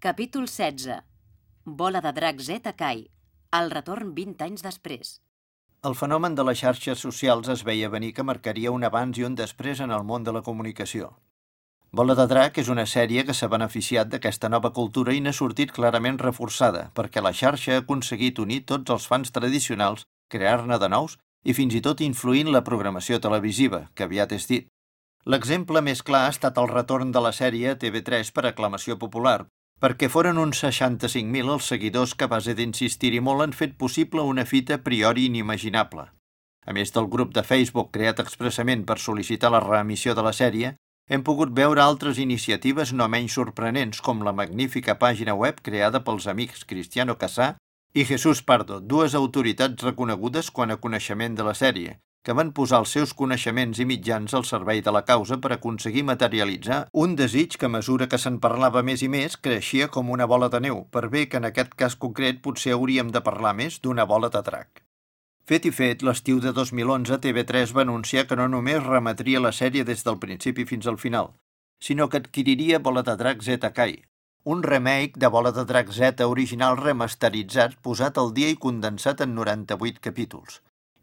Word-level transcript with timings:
Capítol 0.00 0.46
16. 0.46 1.02
Bola 1.64 2.00
de 2.00 2.12
drac 2.14 2.38
Z 2.38 2.70
Kai. 2.78 3.00
El 3.50 3.72
retorn 3.72 4.12
20 4.14 4.44
anys 4.46 4.62
després. 4.62 5.08
El 5.82 5.96
fenomen 5.98 6.36
de 6.38 6.44
les 6.46 6.60
xarxes 6.60 7.02
socials 7.02 7.50
es 7.50 7.64
veia 7.66 7.88
venir 7.90 8.12
que 8.14 8.22
marcaria 8.22 8.70
un 8.70 8.86
abans 8.86 9.18
i 9.18 9.26
un 9.26 9.34
després 9.34 9.82
en 9.82 9.90
el 9.90 10.04
món 10.06 10.22
de 10.22 10.36
la 10.36 10.44
comunicació. 10.46 11.08
Bola 11.90 12.14
de 12.14 12.28
Drac 12.30 12.62
és 12.62 12.70
una 12.70 12.86
sèrie 12.86 13.26
que 13.26 13.34
s'ha 13.34 13.50
beneficiat 13.50 14.14
d'aquesta 14.14 14.52
nova 14.54 14.70
cultura 14.78 15.16
i 15.18 15.18
n'ha 15.18 15.34
sortit 15.34 15.74
clarament 15.74 16.22
reforçada, 16.22 16.92
perquè 16.94 17.18
la 17.18 17.34
xarxa 17.34 17.74
ha 17.74 17.82
aconseguit 17.82 18.38
unir 18.38 18.62
tots 18.70 18.94
els 18.94 19.10
fans 19.10 19.34
tradicionals, 19.34 20.06
crear-ne 20.30 20.78
de 20.78 20.94
nous 20.94 21.18
i 21.42 21.58
fins 21.58 21.74
i 21.74 21.82
tot 21.82 22.06
influint 22.06 22.54
la 22.54 22.62
programació 22.62 23.18
televisiva, 23.18 23.88
que 23.96 24.06
aviat 24.06 24.38
és 24.38 24.46
dit. 24.46 24.70
L'exemple 25.26 25.82
més 25.82 26.06
clar 26.06 26.28
ha 26.28 26.34
estat 26.38 26.56
el 26.62 26.70
retorn 26.70 27.10
de 27.10 27.20
la 27.20 27.34
sèrie 27.34 27.74
a 27.74 27.78
TV3 27.82 28.30
per 28.30 28.46
aclamació 28.46 28.94
popular, 28.94 29.40
perquè 29.78 30.08
foren 30.10 30.38
uns 30.42 30.64
65.000 30.64 31.52
els 31.54 31.68
seguidors 31.70 32.14
que 32.18 32.26
a 32.26 32.32
base 32.32 32.54
d'insistir-hi 32.58 33.20
molt 33.22 33.44
han 33.44 33.54
fet 33.54 33.76
possible 33.78 34.24
una 34.26 34.44
fita 34.44 34.78
a 34.78 34.82
priori 34.82 35.28
inimaginable. 35.30 36.08
A 36.66 36.74
més 36.74 36.90
del 36.92 37.06
grup 37.08 37.30
de 37.34 37.44
Facebook 37.46 37.92
creat 37.94 38.18
expressament 38.20 38.82
per 38.84 38.98
sol·licitar 38.98 39.52
la 39.54 39.62
reemissió 39.64 40.14
de 40.18 40.24
la 40.26 40.34
sèrie, 40.34 40.74
hem 41.08 41.22
pogut 41.24 41.54
veure 41.56 41.80
altres 41.80 42.18
iniciatives 42.20 42.92
no 42.92 43.06
menys 43.08 43.38
sorprenents 43.38 44.02
com 44.04 44.20
la 44.26 44.34
magnífica 44.36 44.98
pàgina 45.00 45.38
web 45.38 45.62
creada 45.64 46.02
pels 46.04 46.26
amics 46.28 46.66
Cristiano 46.68 47.16
Casà 47.16 47.54
i 47.94 48.04
Jesús 48.04 48.42
Pardo, 48.42 48.80
dues 48.80 49.14
autoritats 49.14 49.86
reconegudes 49.86 50.50
quan 50.50 50.74
a 50.74 50.76
coneixement 50.76 51.38
de 51.38 51.46
la 51.46 51.54
sèrie, 51.56 51.96
que 52.28 52.34
van 52.36 52.50
posar 52.52 52.82
els 52.82 52.90
seus 52.92 53.14
coneixements 53.16 53.78
i 53.80 53.86
mitjans 53.88 54.34
al 54.36 54.42
servei 54.44 54.82
de 54.84 54.92
la 54.92 55.00
causa 55.10 55.38
per 55.40 55.54
aconseguir 55.54 56.02
materialitzar 56.04 56.82
un 57.02 57.14
desig 57.16 57.54
que 57.56 57.70
a 57.70 57.72
mesura 57.72 58.08
que 58.12 58.18
se'n 58.20 58.36
parlava 58.42 58.82
més 58.84 59.00
i 59.06 59.08
més 59.14 59.38
creixia 59.46 59.86
com 59.94 60.10
una 60.12 60.26
bola 60.28 60.50
de 60.52 60.60
neu, 60.60 60.82
per 60.92 61.08
bé 61.14 61.22
que 61.32 61.40
en 61.40 61.48
aquest 61.48 61.72
cas 61.72 61.96
concret 61.96 62.42
potser 62.44 62.74
hauríem 62.76 63.14
de 63.16 63.24
parlar 63.30 63.54
més 63.62 63.80
d'una 63.80 64.04
bola 64.12 64.28
de 64.36 64.44
drac. 64.50 64.84
Fet 65.48 65.70
i 65.70 65.72
fet, 65.72 66.04
l'estiu 66.04 66.44
de 66.44 66.52
2011 66.52 67.16
TV3 67.24 67.72
va 67.72 67.86
anunciar 67.88 68.26
que 68.28 68.36
no 68.36 68.50
només 68.58 68.84
remetria 68.84 69.40
la 69.40 69.56
sèrie 69.62 69.88
des 69.88 70.04
del 70.04 70.20
principi 70.20 70.68
fins 70.68 70.92
al 70.92 71.00
final, 71.00 71.32
sinó 71.80 72.10
que 72.12 72.20
adquiriria 72.20 72.84
Bola 72.84 73.06
de 73.08 73.16
Drac 73.16 73.40
Z 73.40 73.72
Kai, 73.72 74.02
un 74.44 74.62
remake 74.62 75.16
de 75.16 75.32
Bola 75.32 75.56
de 75.56 75.64
Drac 75.64 75.96
Z 75.96 76.28
original 76.28 76.76
remasteritzat 76.76 77.80
posat 77.80 78.20
al 78.20 78.36
dia 78.36 78.52
i 78.52 78.60
condensat 78.68 79.24
en 79.24 79.32
98 79.40 80.04
capítols. 80.10 80.60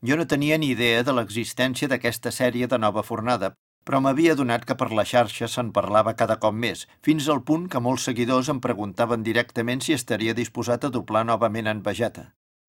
Jo 0.07 0.17
no 0.19 0.25
tenia 0.29 0.57
ni 0.61 0.67
idea 0.75 1.03
de 1.05 1.13
l'existència 1.17 1.87
d'aquesta 1.89 2.31
sèrie 2.31 2.67
de 2.69 2.77
nova 2.77 3.01
fornada, 3.05 3.55
però 3.85 4.01
m'havia 4.01 4.35
donat 4.37 4.65
que 4.69 4.75
per 4.77 4.91
la 4.97 5.05
xarxa 5.11 5.47
se'n 5.49 5.71
parlava 5.73 6.13
cada 6.19 6.37
cop 6.43 6.53
més, 6.53 6.83
fins 7.07 7.29
al 7.29 7.41
punt 7.47 7.65
que 7.73 7.81
molts 7.87 8.05
seguidors 8.09 8.49
em 8.53 8.59
preguntaven 8.61 9.25
directament 9.25 9.81
si 9.81 9.97
estaria 9.97 10.37
disposat 10.37 10.85
a 10.85 10.91
doblar 10.97 11.23
novament 11.25 11.71
en 11.73 11.81
Vegeta. 11.87 12.25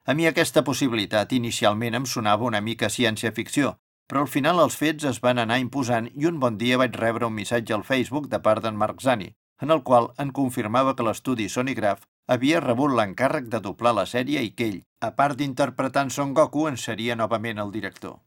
A 0.07 0.15
mi 0.15 0.29
aquesta 0.31 0.63
possibilitat 0.65 1.33
inicialment 1.33 1.99
em 2.01 2.07
sonava 2.07 2.49
una 2.49 2.61
mica 2.61 2.89
ciència-ficció, 2.97 3.75
però 4.09 4.23
al 4.25 4.33
final 4.33 4.63
els 4.63 4.77
fets 4.81 5.09
es 5.13 5.21
van 5.21 5.43
anar 5.43 5.59
imposant 5.61 6.09
i 6.15 6.29
un 6.31 6.39
bon 6.41 6.57
dia 6.57 6.79
vaig 6.79 6.97
rebre 7.01 7.27
un 7.27 7.37
missatge 7.37 7.75
al 7.75 7.85
Facebook 7.85 8.31
de 8.33 8.41
part 8.41 8.63
d'en 8.65 8.79
Marc 8.79 9.03
Zani, 9.03 9.33
en 9.63 9.71
el 9.71 9.83
qual 9.83 10.11
en 10.23 10.33
confirmava 10.37 10.95
que 10.97 11.07
l'estudi 11.07 11.49
Sonygraph 11.49 12.05
havia 12.27 12.61
rebut 12.61 12.93
l'encàrrec 12.93 13.49
de 13.53 13.61
doblar 13.65 13.95
la 13.97 14.07
sèrie 14.11 14.43
i 14.43 14.53
que 14.59 14.69
ell, 14.69 14.79
a 15.01 15.13
part 15.19 15.39
d'interpretar 15.39 16.07
en 16.07 16.11
Son 16.11 16.35
Goku, 16.35 16.67
en 16.69 16.77
seria 16.77 17.17
novament 17.17 17.63
el 17.63 17.73
director. 17.73 18.21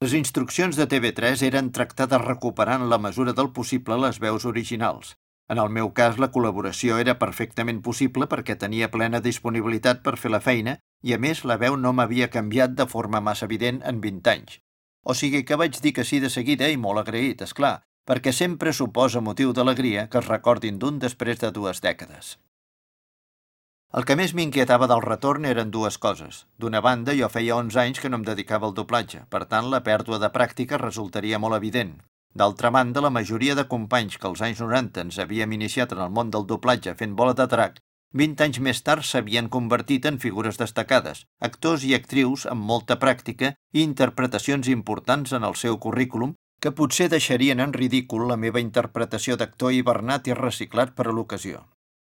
Les 0.00 0.14
instruccions 0.14 0.76
de 0.78 0.86
TV3 0.86 1.42
eren 1.46 1.72
tractar 1.74 2.06
de 2.08 2.18
recuperar 2.22 2.80
en 2.80 2.88
la 2.90 2.98
mesura 3.02 3.32
del 3.34 3.50
possible 3.52 3.98
les 3.98 4.20
veus 4.22 4.44
originals. 4.46 5.16
En 5.48 5.58
el 5.58 5.70
meu 5.74 5.88
cas, 5.96 6.18
la 6.22 6.28
col·laboració 6.30 6.98
era 7.02 7.16
perfectament 7.18 7.80
possible 7.82 8.28
perquè 8.30 8.54
tenia 8.60 8.90
plena 8.92 9.20
disponibilitat 9.24 10.02
per 10.04 10.14
fer 10.20 10.30
la 10.30 10.42
feina 10.44 10.76
i, 11.02 11.14
a 11.16 11.18
més, 11.18 11.42
la 11.48 11.56
veu 11.56 11.76
no 11.80 11.94
m'havia 11.96 12.28
canviat 12.30 12.76
de 12.78 12.86
forma 12.86 13.22
massa 13.24 13.48
evident 13.48 13.80
en 13.90 14.02
20 14.04 14.34
anys. 14.34 14.58
O 15.02 15.14
sigui 15.16 15.42
que 15.48 15.56
vaig 15.56 15.80
dir 15.80 15.94
que 15.96 16.04
sí 16.04 16.20
de 16.20 16.30
seguida 16.30 16.68
i 16.68 16.76
molt 16.76 17.00
agraït, 17.00 17.42
és 17.42 17.54
clar, 17.56 17.78
perquè 18.08 18.32
sempre 18.32 18.72
suposa 18.72 19.20
motiu 19.20 19.52
d'alegria 19.52 20.06
que 20.08 20.22
es 20.22 20.28
recordin 20.28 20.78
d'un 20.80 20.98
després 20.98 21.40
de 21.42 21.50
dues 21.52 21.82
dècades. 21.84 22.38
El 23.98 24.04
que 24.08 24.16
més 24.20 24.32
m'inquietava 24.36 24.86
del 24.88 25.00
retorn 25.04 25.44
eren 25.48 25.70
dues 25.72 25.96
coses. 25.96 26.42
D'una 26.60 26.80
banda, 26.84 27.14
jo 27.16 27.28
feia 27.32 27.56
11 27.56 27.80
anys 27.82 28.00
que 28.00 28.10
no 28.12 28.18
em 28.20 28.24
dedicava 28.24 28.68
al 28.68 28.74
doblatge, 28.76 29.22
per 29.32 29.46
tant, 29.52 29.68
la 29.72 29.80
pèrdua 29.84 30.18
de 30.20 30.28
pràctica 30.32 30.80
resultaria 30.80 31.40
molt 31.40 31.56
evident. 31.56 31.94
D'altra 32.36 32.70
banda, 32.70 33.00
la 33.00 33.12
majoria 33.12 33.54
de 33.56 33.64
companys 33.68 34.16
que 34.16 34.28
als 34.28 34.42
anys 34.44 34.60
90 34.64 35.04
ens 35.06 35.20
havíem 35.24 35.56
iniciat 35.56 35.92
en 35.96 36.02
el 36.04 36.12
món 36.12 36.32
del 36.32 36.44
doblatge 36.50 36.94
fent 37.00 37.16
bola 37.16 37.36
de 37.36 37.48
drac, 37.48 37.80
20 38.16 38.44
anys 38.44 38.60
més 38.64 38.82
tard 38.84 39.04
s'havien 39.04 39.48
convertit 39.52 40.06
en 40.08 40.20
figures 40.20 40.60
destacades, 40.60 41.24
actors 41.48 41.84
i 41.84 41.94
actrius 41.96 42.44
amb 42.48 42.64
molta 42.72 42.96
pràctica 43.00 43.54
i 43.72 43.82
interpretacions 43.84 44.68
importants 44.72 45.32
en 45.36 45.44
el 45.48 45.56
seu 45.60 45.76
currículum 45.76 46.36
que 46.60 46.72
potser 46.74 47.06
deixarien 47.08 47.60
en 47.62 47.72
ridícul 47.72 48.26
la 48.28 48.36
meva 48.36 48.60
interpretació 48.60 49.36
d'actor 49.38 49.72
hibernat 49.72 50.26
i 50.26 50.34
reciclat 50.34 50.94
per 50.94 51.06
a 51.06 51.12
l'ocasió. 51.14 51.60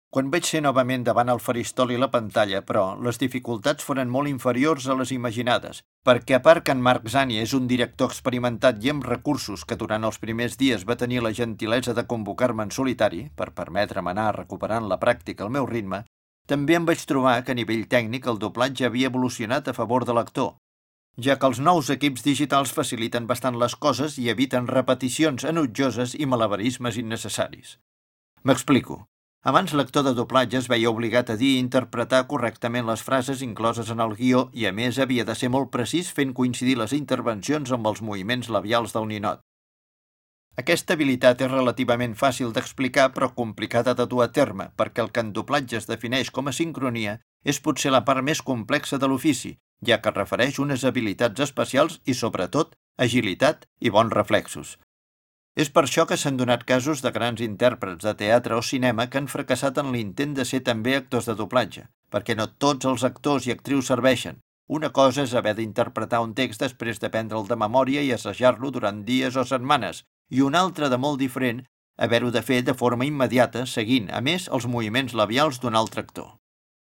Quan 0.09 0.31
vaig 0.33 0.47
ser 0.47 0.61
novament 0.63 1.03
davant 1.03 1.29
el 1.29 1.41
faristol 1.43 1.91
i 1.91 1.97
la 1.99 2.07
pantalla, 2.09 2.61
però, 2.65 2.83
les 3.05 3.19
dificultats 3.21 3.83
foren 3.83 4.09
molt 4.09 4.31
inferiors 4.31 4.87
a 4.87 4.95
les 4.95 5.11
imaginades, 5.11 5.83
perquè 6.07 6.37
a 6.37 6.41
part 6.41 6.63
que 6.65 6.73
en 6.73 6.81
Marc 6.81 7.09
Zani 7.11 7.41
és 7.43 7.53
un 7.53 7.67
director 7.67 8.09
experimentat 8.09 8.79
i 8.85 8.93
amb 8.93 9.05
recursos 9.05 9.65
que 9.67 9.77
durant 9.77 10.07
els 10.07 10.17
primers 10.23 10.55
dies 10.57 10.87
va 10.89 10.97
tenir 11.01 11.19
la 11.21 11.33
gentilesa 11.39 11.93
de 11.93 12.07
convocar-me 12.07 12.63
en 12.63 12.71
solitari, 12.71 13.27
per 13.35 13.51
permetre'm 13.51 14.07
anar 14.13 14.31
recuperant 14.39 14.87
la 14.87 14.97
pràctica 15.03 15.43
al 15.43 15.53
meu 15.53 15.67
ritme, 15.67 16.05
també 16.47 16.79
em 16.79 16.87
vaig 16.87 17.03
trobar 17.05 17.41
que 17.43 17.51
a 17.51 17.59
nivell 17.59 17.85
tècnic 17.91 18.31
el 18.31 18.39
doblatge 18.39 18.87
havia 18.87 19.11
evolucionat 19.11 19.67
a 19.67 19.75
favor 19.75 20.07
de 20.07 20.15
l'actor, 20.15 20.55
ja 21.17 21.35
que 21.41 21.49
els 21.49 21.59
nous 21.59 21.89
equips 21.89 22.23
digitals 22.25 22.71
faciliten 22.73 23.25
bastant 23.27 23.57
les 23.57 23.75
coses 23.75 24.17
i 24.21 24.29
eviten 24.29 24.67
repeticions 24.69 25.45
enutjoses 25.49 26.13
i 26.13 26.29
malabarismes 26.29 26.97
innecessaris. 27.01 27.77
M'explico. 28.43 29.05
Abans 29.47 29.73
l'actor 29.73 30.03
de 30.03 30.13
doblatge 30.13 30.57
es 30.59 30.67
veia 30.69 30.91
obligat 30.91 31.29
a 31.31 31.37
dir 31.39 31.55
i 31.55 31.59
interpretar 31.63 32.25
correctament 32.29 32.85
les 32.85 33.01
frases 33.01 33.41
incloses 33.41 33.89
en 33.93 34.01
el 34.03 34.13
guió 34.19 34.47
i, 34.53 34.65
a 34.67 34.73
més, 34.75 34.99
havia 34.99 35.25
de 35.25 35.35
ser 35.39 35.49
molt 35.49 35.71
precís 35.73 36.11
fent 36.13 36.33
coincidir 36.37 36.77
les 36.77 36.93
intervencions 36.93 37.71
amb 37.71 37.87
els 37.87 38.01
moviments 38.01 38.49
labials 38.53 38.93
del 38.93 39.07
ninot. 39.07 39.41
Aquesta 40.57 40.97
habilitat 40.97 41.41
és 41.45 41.51
relativament 41.51 42.15
fàcil 42.17 42.51
d'explicar 42.53 43.11
però 43.13 43.29
complicada 43.33 43.93
de 43.93 44.07
dur 44.09 44.23
a 44.25 44.31
terme, 44.33 44.71
perquè 44.75 45.05
el 45.05 45.13
que 45.13 45.21
en 45.21 45.31
doblatge 45.33 45.77
es 45.77 45.89
defineix 45.89 46.31
com 46.33 46.49
a 46.49 46.53
sincronia 46.59 47.19
és 47.45 47.61
potser 47.61 47.93
la 47.93 48.03
part 48.05 48.25
més 48.25 48.41
complexa 48.41 48.97
de 48.97 49.07
l'ofici, 49.07 49.53
ja 49.85 50.01
que 50.01 50.13
refereix 50.13 50.59
unes 50.59 50.83
habilitats 50.85 51.43
especials 51.45 51.99
i, 52.05 52.13
sobretot, 52.13 52.75
agilitat 52.97 53.67
i 53.79 53.93
bons 53.93 54.13
reflexos. 54.13 54.77
És 55.57 55.71
per 55.73 55.83
això 55.87 56.05
que 56.05 56.17
s'han 56.21 56.37
donat 56.37 56.65
casos 56.69 57.01
de 57.01 57.11
grans 57.11 57.41
intèrprets 57.41 58.05
de 58.05 58.13
teatre 58.17 58.57
o 58.57 58.61
cinema 58.61 59.07
que 59.09 59.17
han 59.17 59.29
fracassat 59.31 59.79
en 59.81 59.89
l'intent 59.93 60.35
de 60.37 60.45
ser 60.45 60.61
també 60.65 60.93
actors 60.95 61.29
de 61.29 61.33
doblatge, 61.39 61.87
perquè 62.13 62.35
no 62.37 62.45
tots 62.65 62.85
els 62.85 63.05
actors 63.07 63.47
i 63.47 63.53
actrius 63.55 63.89
serveixen. 63.89 64.37
Una 64.67 64.91
cosa 64.91 65.23
és 65.23 65.33
haver 65.33 65.55
d'interpretar 65.57 66.19
un 66.21 66.35
text 66.37 66.61
després 66.61 66.99
de 66.99 67.09
prendre'l 67.09 67.47
de 67.47 67.57
memòria 67.57 68.03
i 68.03 68.11
assajar-lo 68.13 68.69
durant 68.75 69.01
dies 69.07 69.35
o 69.35 69.45
setmanes, 69.47 70.03
i 70.29 70.43
una 70.45 70.59
altra 70.59 70.89
de 70.93 70.99
molt 70.99 71.21
diferent, 71.23 71.63
haver-ho 71.97 72.29
de 72.31 72.43
fer 72.45 72.61
de 72.67 72.75
forma 72.77 73.07
immediata, 73.07 73.65
seguint, 73.65 74.11
a 74.11 74.21
més, 74.21 74.49
els 74.53 74.67
moviments 74.67 75.15
labials 75.17 75.61
d'un 75.63 75.75
altre 75.79 76.03
actor. 76.05 76.35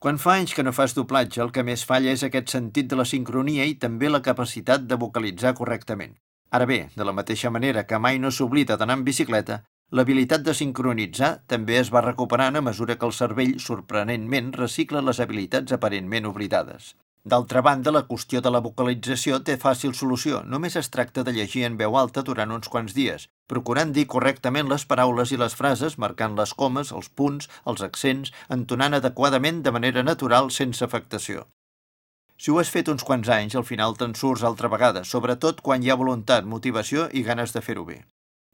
Quan 0.03 0.17
fa 0.19 0.33
anys 0.35 0.51
que 0.51 0.63
no 0.67 0.73
fas 0.75 0.91
doblatge, 0.97 1.39
el 1.39 1.51
que 1.55 1.63
més 1.63 1.85
falla 1.87 2.11
és 2.11 2.25
aquest 2.27 2.49
sentit 2.51 2.89
de 2.91 2.97
la 2.99 3.05
sincronia 3.07 3.63
i 3.69 3.77
també 3.79 4.09
la 4.09 4.19
capacitat 4.25 4.83
de 4.83 4.97
vocalitzar 4.99 5.53
correctament. 5.55 6.17
Ara 6.57 6.65
bé, 6.67 6.79
de 6.97 7.05
la 7.07 7.13
mateixa 7.15 7.51
manera 7.55 7.85
que 7.87 7.99
mai 8.05 8.19
no 8.19 8.31
s'oblida 8.37 8.75
d'anar 8.81 8.97
en 8.99 9.05
bicicleta, 9.07 9.61
l'habilitat 9.95 10.43
de 10.43 10.57
sincronitzar 10.59 11.29
també 11.53 11.77
es 11.79 11.93
va 11.95 12.03
recuperant 12.03 12.59
a 12.59 12.63
mesura 12.67 12.97
que 12.99 13.07
el 13.07 13.15
cervell, 13.15 13.55
sorprenentment, 13.63 14.51
recicla 14.59 15.05
les 15.07 15.23
habilitats 15.23 15.77
aparentment 15.79 16.27
oblidades. 16.33 16.97
D'altra 17.23 17.63
banda, 17.63 17.95
la 17.95 18.03
qüestió 18.09 18.43
de 18.43 18.51
la 18.51 18.59
vocalització 18.67 19.39
té 19.47 19.55
fàcil 19.55 19.95
solució. 19.95 20.43
Només 20.43 20.75
es 20.75 20.91
tracta 20.91 21.23
de 21.23 21.31
llegir 21.31 21.63
en 21.63 21.79
veu 21.79 21.95
alta 21.95 22.27
durant 22.27 22.51
uns 22.51 22.67
quants 22.67 22.91
dies, 22.91 23.29
procurant 23.47 23.91
dir 23.95 24.05
correctament 24.13 24.69
les 24.69 24.85
paraules 24.85 25.33
i 25.33 25.39
les 25.39 25.55
frases, 25.55 25.97
marcant 25.97 26.37
les 26.39 26.53
comes, 26.53 26.91
els 26.91 27.09
punts, 27.09 27.49
els 27.65 27.83
accents, 27.85 28.31
entonant 28.49 28.99
adequadament 28.99 29.61
de 29.63 29.75
manera 29.75 30.03
natural 30.03 30.51
sense 30.51 30.83
afectació. 30.85 31.45
Si 32.37 32.51
ho 32.51 32.57
has 32.59 32.71
fet 32.73 32.89
uns 32.91 33.05
quants 33.07 33.29
anys, 33.29 33.55
al 33.55 33.67
final 33.67 33.95
te'n 33.99 34.15
surts 34.19 34.43
altra 34.43 34.71
vegada, 34.71 35.03
sobretot 35.07 35.61
quan 35.61 35.83
hi 35.83 35.91
ha 35.93 35.99
voluntat, 35.99 36.49
motivació 36.55 37.07
i 37.13 37.23
ganes 37.23 37.53
de 37.55 37.61
fer-ho 37.61 37.85
bé. 37.87 38.01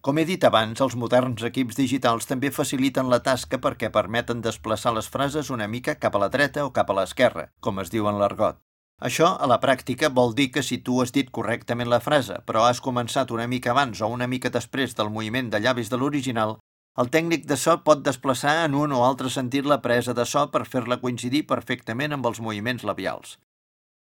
Com 0.02 0.20
he 0.20 0.24
dit 0.28 0.44
abans, 0.48 0.80
els 0.80 0.96
moderns 0.96 1.44
equips 1.48 1.76
digitals 1.76 2.30
també 2.30 2.54
faciliten 2.56 3.10
la 3.12 3.20
tasca 3.24 3.60
perquè 3.60 3.90
permeten 3.92 4.46
desplaçar 4.46 4.94
les 4.96 5.10
frases 5.12 5.50
una 5.52 5.68
mica 5.68 5.98
cap 6.00 6.16
a 6.16 6.24
la 6.24 6.30
dreta 6.36 6.64
o 6.68 6.72
cap 6.72 6.92
a 6.92 6.96
l'esquerra, 7.02 7.50
com 7.60 7.84
es 7.84 7.92
diu 7.92 8.08
en 8.08 8.20
l'argot. 8.22 8.62
Això, 9.00 9.36
a 9.40 9.48
la 9.48 9.60
pràctica, 9.64 10.10
vol 10.10 10.34
dir 10.36 10.50
que 10.52 10.64
si 10.64 10.82
tu 10.84 11.02
has 11.02 11.14
dit 11.16 11.30
correctament 11.32 11.90
la 11.90 12.02
frase, 12.04 12.42
però 12.46 12.66
has 12.68 12.82
començat 12.84 13.32
una 13.32 13.48
mica 13.48 13.72
abans 13.72 14.02
o 14.02 14.10
una 14.12 14.28
mica 14.28 14.52
després 14.52 14.96
del 14.96 15.10
moviment 15.10 15.50
de 15.50 15.62
llavis 15.64 15.90
de 15.90 15.98
l'original, 15.98 16.58
El 17.00 17.08
tècnic 17.14 17.46
de 17.48 17.56
so 17.56 17.78
pot 17.88 18.02
desplaçar 18.04 18.66
en 18.66 18.74
un 18.76 18.92
o 18.96 19.04
altre 19.08 19.30
sentit 19.32 19.68
la 19.72 19.78
presa 19.84 20.16
de 20.16 20.26
so 20.28 20.42
per 20.52 20.66
fer-la 20.72 20.98
coincidir 21.04 21.46
perfectament 21.52 22.16
amb 22.16 22.26
els 22.28 22.42
moviments 22.44 22.84
labials. 22.90 23.38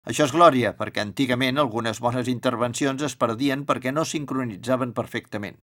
Això 0.09 0.25
és 0.25 0.33
glòria, 0.33 0.71
perquè 0.79 1.03
antigament 1.03 1.59
algunes 1.61 1.99
bones 2.01 2.31
intervencions 2.31 3.03
es 3.03 3.17
perdien 3.23 3.67
perquè 3.69 3.93
no 3.93 4.05
sincronitzaven 4.05 4.95
perfectament. 4.97 5.59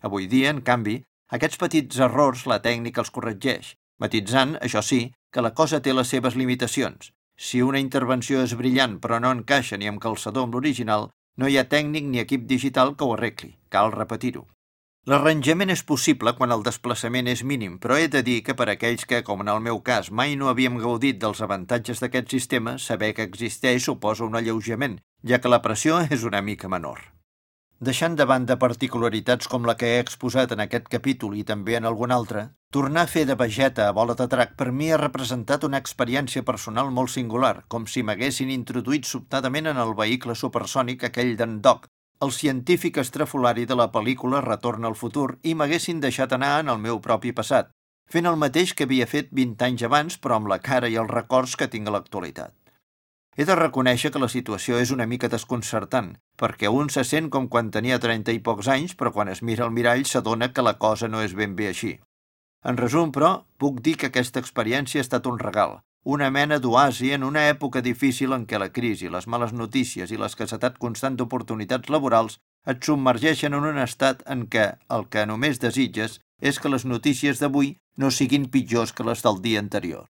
Avui 0.00 0.30
dia, 0.32 0.54
en 0.54 0.62
canvi, 0.62 1.02
aquests 1.38 1.60
petits 1.60 2.00
errors 2.08 2.46
la 2.46 2.60
tècnica 2.64 3.02
els 3.04 3.12
corregeix, 3.12 3.74
matitzant, 4.00 4.56
això 4.62 4.80
sí, 4.80 5.00
que 5.34 5.44
la 5.44 5.52
cosa 5.52 5.82
té 5.84 5.92
les 5.92 6.08
seves 6.08 6.38
limitacions. 6.40 7.12
Si 7.38 7.62
una 7.62 7.78
intervenció 7.78 8.42
és 8.42 8.56
brillant 8.58 8.98
però 8.98 9.22
no 9.22 9.30
encaixa 9.30 9.78
ni 9.78 9.86
amb 9.86 10.02
calçador 10.02 10.48
amb 10.48 10.58
l'original, 10.58 11.08
no 11.38 11.48
hi 11.48 11.56
ha 11.58 11.68
tècnic 11.70 12.06
ni 12.10 12.20
equip 12.22 12.46
digital 12.50 12.96
que 12.98 13.06
ho 13.06 13.14
arregli. 13.14 13.52
Cal 13.70 13.92
repetir-ho. 13.94 14.44
L'arranjament 15.08 15.70
és 15.72 15.84
possible 15.88 16.34
quan 16.36 16.50
el 16.52 16.64
desplaçament 16.66 17.30
és 17.32 17.44
mínim, 17.50 17.78
però 17.80 17.96
he 17.96 18.08
de 18.12 18.20
dir 18.26 18.42
que 18.44 18.56
per 18.58 18.66
aquells 18.68 19.06
que, 19.08 19.22
com 19.24 19.40
en 19.44 19.48
el 19.48 19.62
meu 19.64 19.78
cas, 19.80 20.10
mai 20.10 20.34
no 20.36 20.50
havíem 20.50 20.76
gaudit 20.82 21.22
dels 21.22 21.40
avantatges 21.46 22.02
d'aquest 22.02 22.34
sistema, 22.34 22.76
saber 22.76 23.14
que 23.14 23.24
existeix 23.30 23.86
suposa 23.86 24.26
un 24.26 24.36
alleujament, 24.36 24.98
ja 25.24 25.40
que 25.40 25.54
la 25.54 25.62
pressió 25.64 26.02
és 26.10 26.26
una 26.28 26.42
mica 26.42 26.68
menor. 26.68 27.00
Deixant 27.86 28.16
de 28.18 28.24
banda 28.26 28.56
particularitats 28.58 29.46
com 29.46 29.66
la 29.68 29.76
que 29.78 29.86
he 29.86 29.98
exposat 30.02 30.50
en 30.50 30.62
aquest 30.64 30.88
capítol 30.90 31.36
i 31.38 31.44
també 31.46 31.76
en 31.78 31.84
algun 31.86 32.10
altre, 32.10 32.40
tornar 32.74 33.04
a 33.06 33.10
fer 33.12 33.22
de 33.28 33.36
vegeta 33.38 33.86
a 33.86 33.92
bola 33.94 34.16
de 34.18 34.26
drac 34.32 34.56
per 34.58 34.72
mi 34.80 34.88
ha 34.90 34.98
representat 34.98 35.66
una 35.68 35.78
experiència 35.78 36.42
personal 36.48 36.90
molt 36.96 37.14
singular, 37.14 37.54
com 37.68 37.86
si 37.86 38.02
m'haguessin 38.02 38.50
introduït 38.50 39.06
sobtadament 39.06 39.70
en 39.70 39.78
el 39.78 39.94
vehicle 40.02 40.34
supersònic 40.34 41.06
aquell 41.06 41.36
d'en 41.38 41.60
Doc, 41.62 41.86
el 42.20 42.34
científic 42.34 42.98
estrafolari 42.98 43.64
de 43.64 43.78
la 43.78 43.92
pel·lícula 43.94 44.42
Retorn 44.42 44.84
al 44.84 44.98
futur, 44.98 45.38
i 45.46 45.54
m'haguessin 45.54 46.02
deixat 46.02 46.34
anar 46.34 46.56
en 46.64 46.74
el 46.74 46.82
meu 46.82 46.98
propi 46.98 47.30
passat, 47.30 47.70
fent 48.10 48.26
el 48.26 48.42
mateix 48.42 48.74
que 48.74 48.90
havia 48.90 49.06
fet 49.06 49.30
20 49.30 49.68
anys 49.70 49.86
abans, 49.86 50.18
però 50.18 50.42
amb 50.42 50.50
la 50.50 50.58
cara 50.58 50.90
i 50.90 50.98
els 50.98 51.14
records 51.14 51.54
que 51.54 51.70
tinc 51.70 51.86
a 51.86 51.94
l'actualitat. 51.94 52.57
He 53.38 53.44
de 53.46 53.54
reconèixer 53.54 54.10
que 54.10 54.18
la 54.18 54.26
situació 54.32 54.80
és 54.82 54.90
una 54.90 55.04
mica 55.06 55.28
desconcertant, 55.30 56.08
perquè 56.42 56.70
un 56.74 56.88
se 56.90 57.04
sent 57.06 57.28
com 57.34 57.44
quan 57.46 57.68
tenia 57.76 58.00
30 58.02 58.34
i 58.34 58.40
pocs 58.48 58.66
anys, 58.74 58.96
però 58.98 59.12
quan 59.14 59.30
es 59.30 59.44
mira 59.46 59.62
al 59.66 59.70
mirall 59.76 60.02
s'adona 60.10 60.48
que 60.50 60.64
la 60.66 60.72
cosa 60.84 61.06
no 61.06 61.20
és 61.22 61.36
ben 61.38 61.54
bé 61.60 61.68
així. 61.70 61.92
En 62.66 62.80
resum, 62.80 63.12
però, 63.14 63.30
puc 63.62 63.78
dir 63.86 63.94
que 64.00 64.10
aquesta 64.10 64.42
experiència 64.42 64.98
ha 64.98 65.06
estat 65.06 65.30
un 65.30 65.38
regal, 65.38 65.78
una 66.16 66.32
mena 66.34 66.58
d'oasi 66.58 67.12
en 67.14 67.28
una 67.30 67.46
època 67.52 67.84
difícil 67.86 68.34
en 68.34 68.48
què 68.50 68.58
la 68.58 68.72
crisi, 68.74 69.06
les 69.06 69.30
males 69.30 69.54
notícies 69.54 70.10
i 70.10 70.18
l'escassetat 70.18 70.82
constant 70.82 71.14
d'oportunitats 71.14 71.94
laborals 71.94 72.40
et 72.66 72.82
submergeixen 72.82 73.54
en 73.54 73.70
un 73.70 73.78
estat 73.86 74.26
en 74.26 74.48
què 74.50 74.72
el 74.98 75.06
que 75.14 75.28
només 75.30 75.62
desitges 75.62 76.18
és 76.42 76.58
que 76.58 76.74
les 76.74 76.84
notícies 76.84 77.38
d'avui 77.38 77.76
no 77.96 78.10
siguin 78.10 78.50
pitjors 78.50 78.90
que 78.92 79.06
les 79.06 79.22
del 79.22 79.42
dia 79.46 79.62
anterior. 79.62 80.08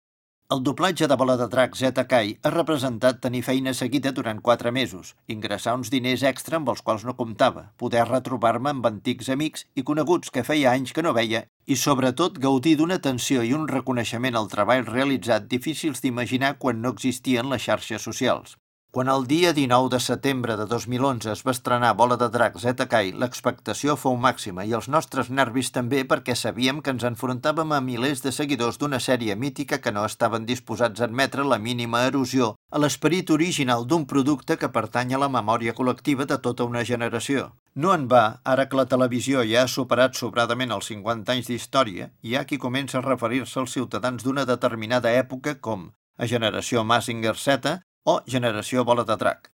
El 0.52 0.60
doblatge 0.60 1.06
de 1.08 1.16
Bola 1.16 1.38
de 1.40 1.46
Drac 1.48 1.76
Zeta 1.80 2.02
Kai 2.08 2.34
ha 2.44 2.50
representat 2.52 3.20
tenir 3.26 3.40
feina 3.46 3.72
seguida 3.76 4.10
durant 4.12 4.42
quatre 4.44 4.72
mesos, 4.76 5.14
ingressar 5.34 5.72
uns 5.78 5.88
diners 5.94 6.24
extra 6.30 6.58
amb 6.58 6.68
els 6.68 6.82
quals 6.84 7.06
no 7.08 7.14
comptava, 7.16 7.62
poder 7.80 8.02
retrobar-me 8.10 8.74
amb 8.74 8.84
antics 8.90 9.30
amics 9.32 9.64
i 9.74 9.84
coneguts 9.90 10.34
que 10.34 10.44
feia 10.44 10.74
anys 10.76 10.92
que 10.92 11.04
no 11.06 11.14
veia 11.16 11.46
i, 11.64 11.78
sobretot, 11.80 12.36
gaudir 12.44 12.74
d'una 12.76 13.00
atenció 13.00 13.40
i 13.40 13.54
un 13.56 13.64
reconeixement 13.72 14.36
al 14.36 14.50
treball 14.52 14.84
realitzat 14.90 15.48
difícils 15.48 16.04
d'imaginar 16.04 16.58
quan 16.58 16.84
no 16.84 16.92
existien 16.92 17.48
les 17.48 17.64
xarxes 17.64 18.04
socials. 18.04 18.58
Quan 18.94 19.08
el 19.08 19.24
dia 19.26 19.52
19 19.52 19.88
de 19.90 19.98
setembre 19.98 20.54
de 20.56 20.64
2011 20.70 21.32
es 21.32 21.40
va 21.42 21.50
estrenar 21.50 21.88
Bola 21.98 22.14
de 22.14 22.28
Drac 22.30 22.60
Zeta 22.62 22.84
Kai, 22.86 23.08
l'expectació 23.22 23.96
fou 23.98 24.14
màxima 24.14 24.62
i 24.62 24.74
els 24.78 24.86
nostres 24.86 25.30
nervis 25.34 25.72
també 25.74 26.04
perquè 26.12 26.36
sabíem 26.38 26.78
que 26.78 26.92
ens 26.94 27.02
enfrontàvem 27.08 27.72
a 27.74 27.80
milers 27.82 28.20
de 28.22 28.30
seguidors 28.36 28.76
d'una 28.78 29.00
sèrie 29.02 29.34
mítica 29.34 29.80
que 29.82 29.90
no 29.90 30.04
estaven 30.06 30.46
disposats 30.46 31.02
a 31.02 31.08
admetre 31.08 31.42
la 31.42 31.58
mínima 31.58 32.04
erosió 32.06 32.52
a 32.70 32.78
l'esperit 32.78 33.32
original 33.34 33.82
d'un 33.90 34.04
producte 34.12 34.56
que 34.60 34.70
pertany 34.76 35.16
a 35.16 35.20
la 35.24 35.30
memòria 35.38 35.74
col·lectiva 35.74 36.28
de 36.30 36.38
tota 36.44 36.62
una 36.62 36.84
generació. 36.86 37.48
No 37.74 37.90
en 37.96 38.04
va, 38.12 38.22
ara 38.44 38.68
que 38.68 38.78
la 38.78 38.84
televisió 38.92 39.42
ja 39.42 39.64
ha 39.64 39.72
superat 39.72 40.14
sobradament 40.14 40.70
els 40.70 40.92
50 40.92 41.34
anys 41.34 41.50
d'història, 41.50 42.12
hi 42.22 42.36
ha 42.38 42.44
qui 42.46 42.62
comença 42.62 43.02
a 43.02 43.02
referir-se 43.08 43.58
als 43.58 43.74
ciutadans 43.74 44.22
d'una 44.22 44.46
determinada 44.46 45.10
època 45.10 45.56
com 45.58 45.90
a 46.16 46.30
generació 46.30 46.86
Massinger 46.86 47.34
Z, 47.34 47.74
o 48.04 48.20
generació 48.26 48.84
bola 48.84 49.04
de 49.08 49.16
drac. 49.16 49.50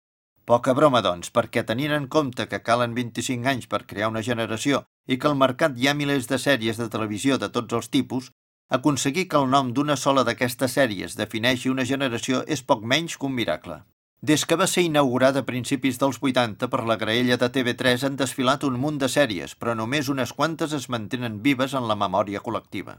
Poca 0.47 0.71
broma, 0.71 1.01
doncs, 1.03 1.27
perquè 1.35 1.65
tenint 1.67 1.91
en 1.91 2.05
compte 2.07 2.45
que 2.47 2.61
calen 2.63 2.93
25 2.95 3.49
anys 3.51 3.67
per 3.67 3.83
crear 3.85 4.07
una 4.07 4.23
generació 4.23 4.85
i 5.05 5.17
que 5.19 5.27
al 5.27 5.35
mercat 5.35 5.75
hi 5.75 5.89
ha 5.89 5.93
milers 5.93 6.29
de 6.31 6.39
sèries 6.39 6.79
de 6.79 6.87
televisió 6.93 7.37
de 7.37 7.49
tots 7.51 7.75
els 7.75 7.89
tipus, 7.91 8.29
aconseguir 8.69 9.27
que 9.27 9.41
el 9.41 9.49
nom 9.51 9.73
d'una 9.75 9.97
sola 9.99 10.23
d'aquestes 10.23 10.77
sèries 10.79 11.17
defineixi 11.19 11.69
una 11.69 11.85
generació 11.89 12.45
és 12.47 12.63
poc 12.63 12.87
menys 12.93 13.17
que 13.17 13.27
un 13.27 13.35
miracle. 13.35 13.81
Des 14.21 14.45
que 14.49 14.55
va 14.55 14.65
ser 14.71 14.85
inaugurada 14.87 15.43
a 15.43 15.47
principis 15.49 15.99
dels 15.99 16.17
80 16.23 16.71
per 16.71 16.85
la 16.87 16.95
graella 16.97 17.37
de 17.37 17.51
TV3 17.57 18.07
han 18.07 18.15
desfilat 18.15 18.63
un 18.63 18.79
munt 18.79 18.97
de 19.03 19.11
sèries, 19.11 19.53
però 19.59 19.75
només 19.75 20.07
unes 20.09 20.31
quantes 20.33 20.73
es 20.73 20.87
mantenen 20.89 21.41
vives 21.43 21.75
en 21.75 21.91
la 21.91 21.99
memòria 21.99 22.41
col·lectiva. 22.41 22.97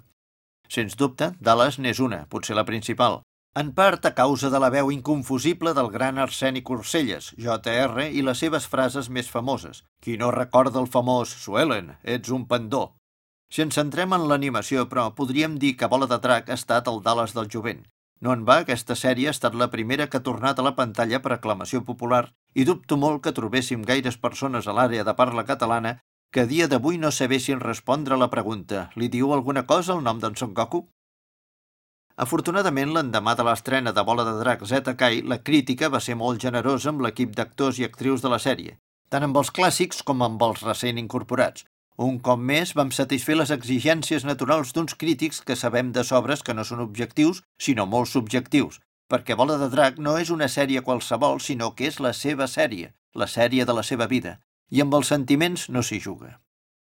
Sens 0.69 1.01
dubte, 1.01 1.33
Dallas 1.41 1.81
n'és 1.81 1.99
una, 1.99 2.27
potser 2.29 2.55
la 2.55 2.69
principal, 2.69 3.23
en 3.59 3.73
part 3.75 4.05
a 4.07 4.15
causa 4.15 4.51
de 4.55 4.59
la 4.63 4.69
veu 4.71 4.93
inconfusible 4.95 5.73
del 5.75 5.89
gran 5.91 6.19
Arseni 6.23 6.61
Corselles, 6.63 7.33
JR, 7.43 8.05
i 8.07 8.23
les 8.23 8.39
seves 8.39 8.69
frases 8.71 9.09
més 9.11 9.31
famoses. 9.35 9.81
Qui 9.99 10.15
no 10.21 10.31
recorda 10.31 10.79
el 10.79 10.87
famós 10.87 11.33
Suelen, 11.43 11.97
ets 12.05 12.31
un 12.31 12.45
pendó. 12.47 12.83
Si 13.51 13.65
ens 13.65 13.75
centrem 13.81 14.15
en 14.15 14.29
l'animació, 14.31 14.85
però, 14.87 15.09
podríem 15.19 15.57
dir 15.59 15.73
que 15.81 15.89
Bola 15.91 16.07
de 16.07 16.21
Drac 16.23 16.53
ha 16.53 16.59
estat 16.61 16.87
el 16.93 17.01
Dallas 17.03 17.35
del 17.35 17.51
jovent. 17.51 17.81
No 18.21 18.31
en 18.37 18.45
va, 18.47 18.61
aquesta 18.63 18.95
sèrie 18.95 19.27
ha 19.27 19.35
estat 19.35 19.57
la 19.59 19.71
primera 19.73 20.07
que 20.07 20.21
ha 20.21 20.27
tornat 20.29 20.59
a 20.59 20.67
la 20.67 20.77
pantalla 20.79 21.19
per 21.25 21.35
aclamació 21.35 21.83
popular 21.89 22.29
i 22.55 22.67
dubto 22.69 22.99
molt 22.99 23.25
que 23.25 23.35
trobéssim 23.35 23.83
gaires 23.83 24.21
persones 24.23 24.69
a 24.69 24.77
l'àrea 24.77 25.07
de 25.07 25.15
parla 25.19 25.47
catalana 25.49 25.97
que 26.31 26.45
a 26.45 26.47
dia 26.47 26.69
d'avui 26.71 26.99
no 26.99 27.11
sabessin 27.11 27.59
respondre 27.59 28.15
a 28.15 28.23
la 28.23 28.31
pregunta 28.31 28.87
«Li 28.95 29.09
diu 29.09 29.33
alguna 29.33 29.67
cosa 29.67 29.95
el 29.97 30.03
nom 30.05 30.23
d'en 30.23 30.37
Son 30.37 30.55
Goku?» 30.55 30.85
Afortunadament, 32.19 32.91
l'endemà 32.91 33.37
de 33.39 33.45
l'estrena 33.47 33.93
de 33.95 34.03
Bola 34.03 34.25
de 34.27 34.33
Drac 34.41 34.65
Zeta 34.67 34.97
Kai, 34.99 35.21
la 35.33 35.37
crítica 35.49 35.87
va 35.95 36.01
ser 36.03 36.17
molt 36.19 36.43
generosa 36.43 36.91
amb 36.91 37.05
l'equip 37.05 37.37
d'actors 37.37 37.79
i 37.79 37.87
actrius 37.87 38.25
de 38.25 38.33
la 38.33 38.41
sèrie, 38.43 38.75
tant 39.09 39.27
amb 39.27 39.39
els 39.39 39.53
clàssics 39.55 40.03
com 40.09 40.25
amb 40.27 40.43
els 40.43 40.65
recent 40.67 40.99
incorporats. 40.99 41.63
Un 42.09 42.19
cop 42.19 42.43
més 42.51 42.75
vam 42.79 42.91
satisfer 42.97 43.37
les 43.39 43.53
exigències 43.55 44.27
naturals 44.27 44.75
d'uns 44.75 44.99
crítics 44.99 45.41
que 45.47 45.55
sabem 45.63 45.93
de 45.95 46.03
sobres 46.11 46.43
que 46.43 46.59
no 46.59 46.67
són 46.67 46.83
objectius, 46.83 47.45
sinó 47.69 47.87
molt 47.87 48.11
subjectius, 48.11 48.81
perquè 49.07 49.39
Bola 49.39 49.55
de 49.63 49.71
Drac 49.71 50.03
no 50.03 50.17
és 50.19 50.35
una 50.35 50.51
sèrie 50.51 50.83
qualsevol, 50.83 51.39
sinó 51.39 51.71
que 51.79 51.87
és 51.87 52.03
la 52.03 52.13
seva 52.13 52.51
sèrie, 52.51 52.91
la 53.15 53.31
sèrie 53.31 53.63
de 53.65 53.79
la 53.79 53.87
seva 53.87 54.11
vida, 54.11 54.41
i 54.75 54.83
amb 54.83 54.99
els 54.99 55.15
sentiments 55.15 55.69
no 55.71 55.87
s'hi 55.87 56.03
juga. 56.03 56.41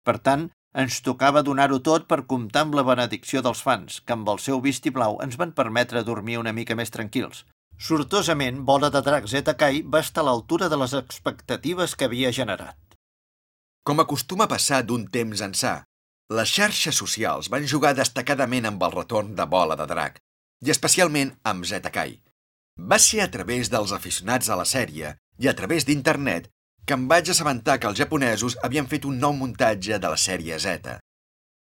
Per 0.04 0.18
tant, 0.20 0.50
ens 0.74 1.00
tocava 1.04 1.42
donar-ho 1.44 1.78
tot 1.84 2.06
per 2.08 2.24
comptar 2.28 2.64
amb 2.64 2.76
la 2.78 2.84
benedicció 2.88 3.42
dels 3.44 3.60
fans, 3.64 4.00
que 4.00 4.14
amb 4.16 4.28
el 4.32 4.40
seu 4.40 4.60
vistiplau 4.64 5.18
ens 5.24 5.36
van 5.40 5.52
permetre 5.52 6.04
dormir 6.04 6.38
una 6.40 6.54
mica 6.56 6.76
més 6.78 6.90
tranquils. 6.94 7.44
Sortosament, 7.78 8.62
Bola 8.64 8.88
de 8.94 9.02
Drac 9.04 9.26
Zeta 9.28 9.56
Kai 9.58 9.82
va 9.82 10.00
estar 10.00 10.22
a 10.22 10.28
l'altura 10.30 10.68
de 10.72 10.78
les 10.80 10.94
expectatives 10.96 11.96
que 11.96 12.08
havia 12.08 12.32
generat. 12.32 12.78
Com 13.82 14.00
acostuma 14.00 14.46
a 14.46 14.52
passar 14.52 14.82
d'un 14.86 15.08
temps 15.10 15.42
ençà, 15.42 15.82
les 16.32 16.48
xarxes 16.48 16.96
socials 16.96 17.50
van 17.52 17.66
jugar 17.68 17.96
destacadament 17.98 18.68
amb 18.70 18.84
el 18.86 18.94
retorn 18.94 19.34
de 19.36 19.46
Bola 19.54 19.76
de 19.76 19.86
Drac, 19.90 20.20
i 20.64 20.70
especialment 20.70 21.34
amb 21.44 21.66
Zeta 21.68 21.90
Kai. 21.92 22.14
Va 22.78 22.98
ser 23.02 23.20
a 23.24 23.30
través 23.30 23.68
dels 23.68 23.92
aficionats 23.92 24.48
a 24.48 24.56
la 24.56 24.64
sèrie 24.64 25.16
i 25.42 25.48
a 25.50 25.56
través 25.58 25.84
d'internet 25.84 26.48
que 26.86 26.96
em 26.98 27.06
vaig 27.08 27.30
assabentar 27.30 27.78
que 27.78 27.88
els 27.90 27.98
japonesos 27.98 28.56
havien 28.62 28.88
fet 28.90 29.06
un 29.06 29.18
nou 29.22 29.34
muntatge 29.36 29.98
de 29.98 30.12
la 30.12 30.18
sèrie 30.18 30.58
Z. 30.58 30.98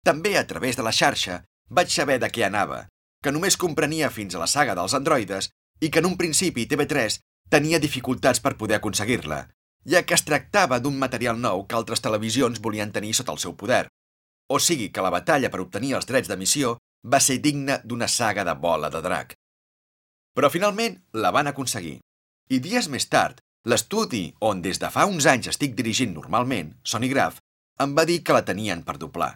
També 0.04 0.37
a 0.38 0.47
través 0.47 0.76
de 0.76 0.85
la 0.87 0.92
xarxa 0.92 1.42
vaig 1.71 1.90
saber 1.90 2.18
de 2.21 2.30
què 2.30 2.44
anava, 2.47 2.85
que 3.23 3.33
només 3.33 3.56
comprenia 3.56 4.11
fins 4.11 4.35
a 4.35 4.42
la 4.42 4.50
saga 4.50 4.75
dels 4.76 4.94
androides 4.94 5.50
i 5.80 5.90
que 5.90 6.02
en 6.02 6.11
un 6.11 6.16
principi 6.21 6.66
TV3 6.68 7.18
tenia 7.50 7.80
dificultats 7.80 8.40
per 8.40 8.56
poder 8.61 8.78
aconseguir-la, 8.80 9.44
ja 9.85 10.02
que 10.02 10.16
es 10.16 10.25
tractava 10.25 10.80
d'un 10.80 10.99
material 10.99 11.38
nou 11.40 11.64
que 11.68 11.76
altres 11.78 12.02
televisions 12.04 12.61
volien 12.61 12.92
tenir 12.92 13.14
sota 13.14 13.33
el 13.33 13.40
seu 13.42 13.54
poder. 13.56 13.87
O 14.49 14.59
sigui 14.61 14.90
que 14.92 15.04
la 15.04 15.12
batalla 15.12 15.50
per 15.50 15.62
obtenir 15.64 15.94
els 15.99 16.09
drets 16.09 16.28
d'emissió 16.28 16.76
va 17.04 17.21
ser 17.21 17.38
digna 17.44 17.78
d'una 17.85 18.09
saga 18.09 18.44
de 18.44 18.54
bola 18.61 18.90
de 18.90 19.00
drac. 19.04 19.35
Però 20.35 20.50
finalment 20.50 20.99
la 21.12 21.30
van 21.30 21.49
aconseguir. 21.49 21.99
I 22.50 22.59
dies 22.61 22.88
més 22.92 23.06
tard, 23.09 23.40
L'estudi, 23.64 24.26
on 24.44 24.61
des 24.61 24.76
de 24.80 24.90
fa 24.92 25.06
uns 25.09 25.25
anys 25.30 25.49
estic 25.54 25.73
dirigint 25.76 26.12
normalment, 26.12 26.75
Sonygraph, 26.85 27.38
em 27.80 27.94
va 27.97 28.04
dir 28.04 28.18
que 28.21 28.35
la 28.37 28.44
tenien 28.44 28.83
per 28.85 28.99
doblar. 29.00 29.30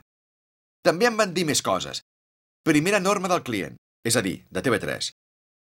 També 0.85 1.08
em 1.08 1.16
van 1.16 1.32
dir 1.32 1.47
més 1.49 1.62
coses. 1.64 2.02
Primera 2.68 3.00
norma 3.00 3.30
del 3.32 3.40
client, 3.47 3.78
és 4.04 4.18
a 4.20 4.23
dir, 4.26 4.35
de 4.52 4.62
TV3. 4.62 5.08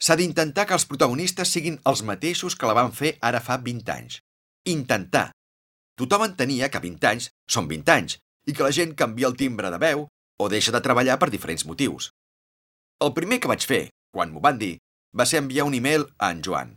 S'ha 0.02 0.16
d'intentar 0.18 0.66
que 0.66 0.75
els 0.75 0.87
protagonistes 0.90 1.52
siguin 1.54 1.78
els 1.87 2.02
mateixos 2.08 2.56
que 2.58 2.66
la 2.66 2.75
van 2.76 2.90
fer 2.92 3.14
ara 3.28 3.40
fa 3.40 3.56
20 3.68 3.92
anys. 3.94 4.18
Intentar. 4.73 5.30
Tothom 5.96 6.26
entenia 6.26 6.68
que 6.68 6.82
20 6.82 7.08
anys 7.12 7.28
són 7.49 7.70
20 7.70 7.92
anys 7.94 8.18
i 8.50 8.52
que 8.52 8.66
la 8.66 8.75
gent 8.75 8.96
canvia 8.99 9.30
el 9.30 9.38
timbre 9.38 9.70
de 9.70 9.78
veu, 9.78 10.08
o 10.42 10.49
deixa 10.50 10.75
de 10.75 10.82
treballar 10.82 11.16
per 11.23 11.30
diferents 11.30 11.64
motius. 11.70 12.11
El 13.00 13.14
primer 13.14 13.38
que 13.40 13.52
vaig 13.52 13.62
fer, 13.62 13.87
quan 14.11 14.35
m'ho 14.35 14.42
van 14.42 14.58
dir, 14.58 14.75
va 15.16 15.25
ser 15.25 15.40
enviar 15.44 15.64
un 15.70 15.78
e-mail 15.78 16.11
a 16.18 16.32
en 16.35 16.42
Joan. 16.44 16.75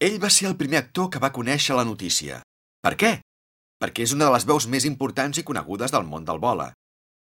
Ell 0.00 0.16
va 0.16 0.30
ser 0.32 0.46
el 0.48 0.56
primer 0.56 0.78
actor 0.78 1.10
que 1.12 1.20
va 1.20 1.28
conèixer 1.36 1.74
la 1.76 1.84
notícia. 1.84 2.38
Per 2.80 2.94
què? 3.00 3.10
Perquè 3.80 4.06
és 4.06 4.14
una 4.16 4.30
de 4.30 4.32
les 4.32 4.46
veus 4.48 4.66
més 4.74 4.86
importants 4.88 5.36
i 5.36 5.44
conegudes 5.44 5.92
del 5.92 6.06
món 6.08 6.24
del 6.24 6.40
bola. 6.40 6.70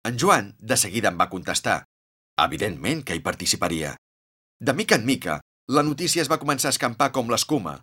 En 0.04 0.18
Joan 0.21 0.50
de 0.61 0.76
seguida 0.76 1.09
em 1.09 1.16
va 1.16 1.30
contestar. 1.33 1.78
Evidentment 2.45 3.00
que 3.09 3.16
hi 3.16 3.25
participaria. 3.25 3.95
De 4.61 4.76
mica 4.76 5.00
en 5.00 5.09
mica, 5.09 5.38
la 5.73 5.87
notícia 5.88 6.21
es 6.21 6.28
va 6.28 6.40
començar 6.42 6.68
a 6.68 6.76
escampar 6.76 7.09
com 7.16 7.33
l'escuma. 7.33 7.78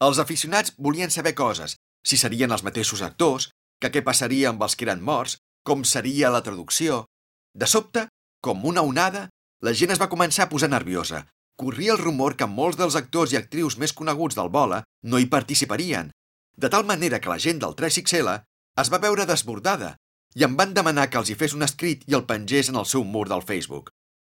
Els 0.00 0.20
aficionats 0.24 0.72
volien 0.78 1.12
saber 1.12 1.34
coses, 1.36 1.76
si 2.00 2.16
serien 2.16 2.56
els 2.56 2.64
mateixos 2.64 3.04
actors, 3.04 3.50
que 3.78 3.92
què 3.92 4.00
passaria 4.06 4.48
amb 4.48 4.64
els 4.64 4.76
que 4.76 4.88
eren 4.88 5.04
morts, 5.04 5.36
com 5.62 5.84
seria 5.84 6.32
la 6.32 6.40
traducció. 6.46 7.04
De 7.52 7.68
sobte, 7.68 8.08
com 8.40 8.64
una 8.64 8.80
onada, 8.80 9.28
la 9.60 9.76
gent 9.76 9.92
es 9.92 10.00
va 10.00 10.08
començar 10.08 10.46
a 10.46 10.52
posar 10.54 10.72
nerviosa. 10.72 11.26
Corria 11.58 11.94
el 11.96 11.98
rumor 11.98 12.36
que 12.38 12.46
molts 12.46 12.78
dels 12.78 12.96
actors 12.98 13.32
i 13.34 13.38
actrius 13.38 13.76
més 13.82 13.92
coneguts 14.00 14.36
del 14.38 14.50
bola 14.54 14.84
no 15.10 15.18
hi 15.18 15.26
participarien, 15.26 16.12
de 16.54 16.68
tal 16.70 16.86
manera 16.86 17.18
que 17.18 17.32
la 17.32 17.40
gent 17.42 17.58
del 17.64 17.74
3XL 17.80 18.34
es 18.82 18.90
va 18.94 19.00
veure 19.02 19.26
desbordada 19.26 19.96
i 20.38 20.46
em 20.46 20.54
van 20.60 20.74
demanar 20.76 21.08
que 21.10 21.18
els 21.18 21.32
hi 21.32 21.36
fes 21.40 21.56
un 21.58 21.66
escrit 21.66 22.04
i 22.06 22.14
el 22.18 22.26
pengés 22.30 22.70
en 22.70 22.78
el 22.78 22.86
seu 22.86 23.02
mur 23.02 23.26
del 23.32 23.42
Facebook, 23.42 23.90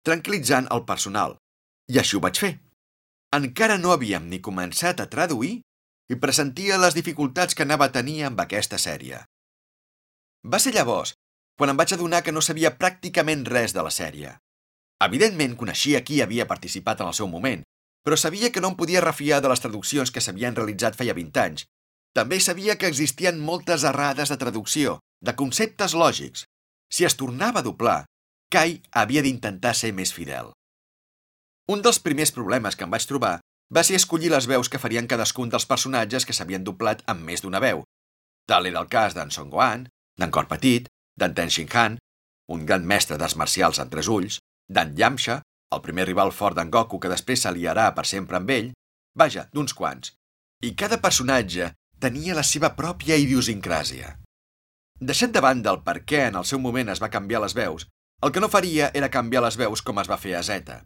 tranquil·litzant 0.08 0.72
el 0.72 0.86
personal. 0.88 1.36
I 1.92 2.00
així 2.00 2.16
ho 2.16 2.24
vaig 2.24 2.40
fer. 2.40 2.54
Encara 3.36 3.78
no 3.78 3.92
havíem 3.92 4.30
ni 4.32 4.40
començat 4.46 5.02
a 5.04 5.10
traduir 5.12 5.58
i 6.10 6.18
pressentia 6.24 6.80
les 6.82 6.96
dificultats 6.96 7.56
que 7.56 7.68
anava 7.68 7.90
a 7.90 7.96
tenir 8.00 8.22
amb 8.30 8.40
aquesta 8.40 8.80
sèrie. 8.80 9.20
Va 10.48 10.60
ser 10.64 10.72
llavors 10.74 11.18
quan 11.60 11.74
em 11.74 11.80
vaig 11.80 11.92
adonar 11.94 12.24
que 12.24 12.32
no 12.32 12.42
sabia 12.42 12.78
pràcticament 12.80 13.44
res 13.50 13.76
de 13.76 13.84
la 13.84 13.92
sèrie. 13.92 14.38
Evidentment 15.06 15.56
coneixia 15.60 16.03
qui 16.03 16.22
havia 16.22 16.48
participat 16.48 17.01
en 17.01 17.12
el 17.12 17.15
seu 17.15 17.27
moment, 17.32 17.63
però 18.03 18.18
sabia 18.20 18.51
que 18.51 18.62
no 18.63 18.72
em 18.74 18.77
podia 18.79 19.03
refiar 19.03 19.39
de 19.41 19.51
les 19.51 19.62
traduccions 19.63 20.12
que 20.12 20.24
s'havien 20.24 20.56
realitzat 20.56 20.98
feia 21.00 21.15
20 21.15 21.44
anys. 21.44 21.65
També 22.15 22.39
sabia 22.44 22.75
que 22.75 22.89
existien 22.89 23.39
moltes 23.39 23.86
errades 23.88 24.32
de 24.34 24.38
traducció, 24.41 25.00
de 25.22 25.36
conceptes 25.39 25.94
lògics. 25.94 26.46
Si 26.91 27.06
es 27.06 27.15
tornava 27.15 27.62
a 27.62 27.68
doblar, 27.68 28.06
Kai 28.50 28.79
havia 28.98 29.22
d'intentar 29.22 29.75
ser 29.77 29.91
més 29.94 30.12
fidel. 30.12 30.50
Un 31.70 31.84
dels 31.86 32.00
primers 32.01 32.34
problemes 32.34 32.75
que 32.75 32.88
em 32.88 32.89
vaig 32.89 33.06
trobar 33.06 33.36
va 33.70 33.84
ser 33.86 34.00
escollir 34.00 34.32
les 34.34 34.48
veus 34.50 34.72
que 34.74 34.82
farien 34.82 35.08
cadascun 35.08 35.51
dels 35.53 35.68
personatges 35.70 36.25
que 36.25 36.34
s'havien 36.34 36.65
doblat 36.65 37.03
amb 37.06 37.22
més 37.22 37.46
d'una 37.46 37.62
veu. 37.62 37.84
Tal 38.50 38.65
era 38.65 38.82
el 38.82 38.89
cas 38.89 39.13
d'en 39.13 39.29
Song 39.29 39.53
Gohan, 39.53 39.86
d'en 40.18 40.34
Cor 40.34 40.50
Petit, 40.50 40.89
d'en 41.15 41.36
Ten 41.38 41.53
Shin 41.53 41.70
Han, 41.77 42.00
un 42.50 42.65
gran 42.65 42.88
mestre 42.89 43.20
d'arts 43.22 43.38
marcials 43.38 43.77
amb 43.77 43.94
tres 43.94 44.10
ulls, 44.10 44.39
d'en 44.70 44.94
Yamcha, 44.98 45.42
el 45.76 45.82
primer 45.86 46.06
rival 46.08 46.32
fort 46.32 46.58
d'en 46.58 46.72
Goku 46.74 47.00
que 47.02 47.12
després 47.12 47.44
s'aliarà 47.46 47.90
per 47.98 48.06
sempre 48.10 48.38
amb 48.38 48.50
ell, 48.54 48.72
vaja, 49.18 49.48
d'uns 49.54 49.74
quants. 49.74 50.14
I 50.66 50.74
cada 50.78 51.00
personatge 51.02 51.74
tenia 52.00 52.38
la 52.38 52.46
seva 52.48 52.72
pròpia 52.78 53.18
idiosincràsia. 53.20 54.16
Deixant 55.00 55.32
de 55.36 55.42
banda 55.44 55.72
el 55.72 55.82
per 55.84 56.02
què 56.04 56.26
en 56.28 56.38
el 56.40 56.48
seu 56.48 56.60
moment 56.60 56.90
es 56.92 57.02
va 57.02 57.12
canviar 57.12 57.42
les 57.44 57.56
veus, 57.56 57.88
el 58.22 58.34
que 58.36 58.42
no 58.44 58.52
faria 58.52 58.90
era 58.94 59.12
canviar 59.12 59.44
les 59.46 59.56
veus 59.60 59.82
com 59.82 60.00
es 60.02 60.10
va 60.12 60.20
fer 60.20 60.36
a 60.36 60.44
Zeta. 60.44 60.82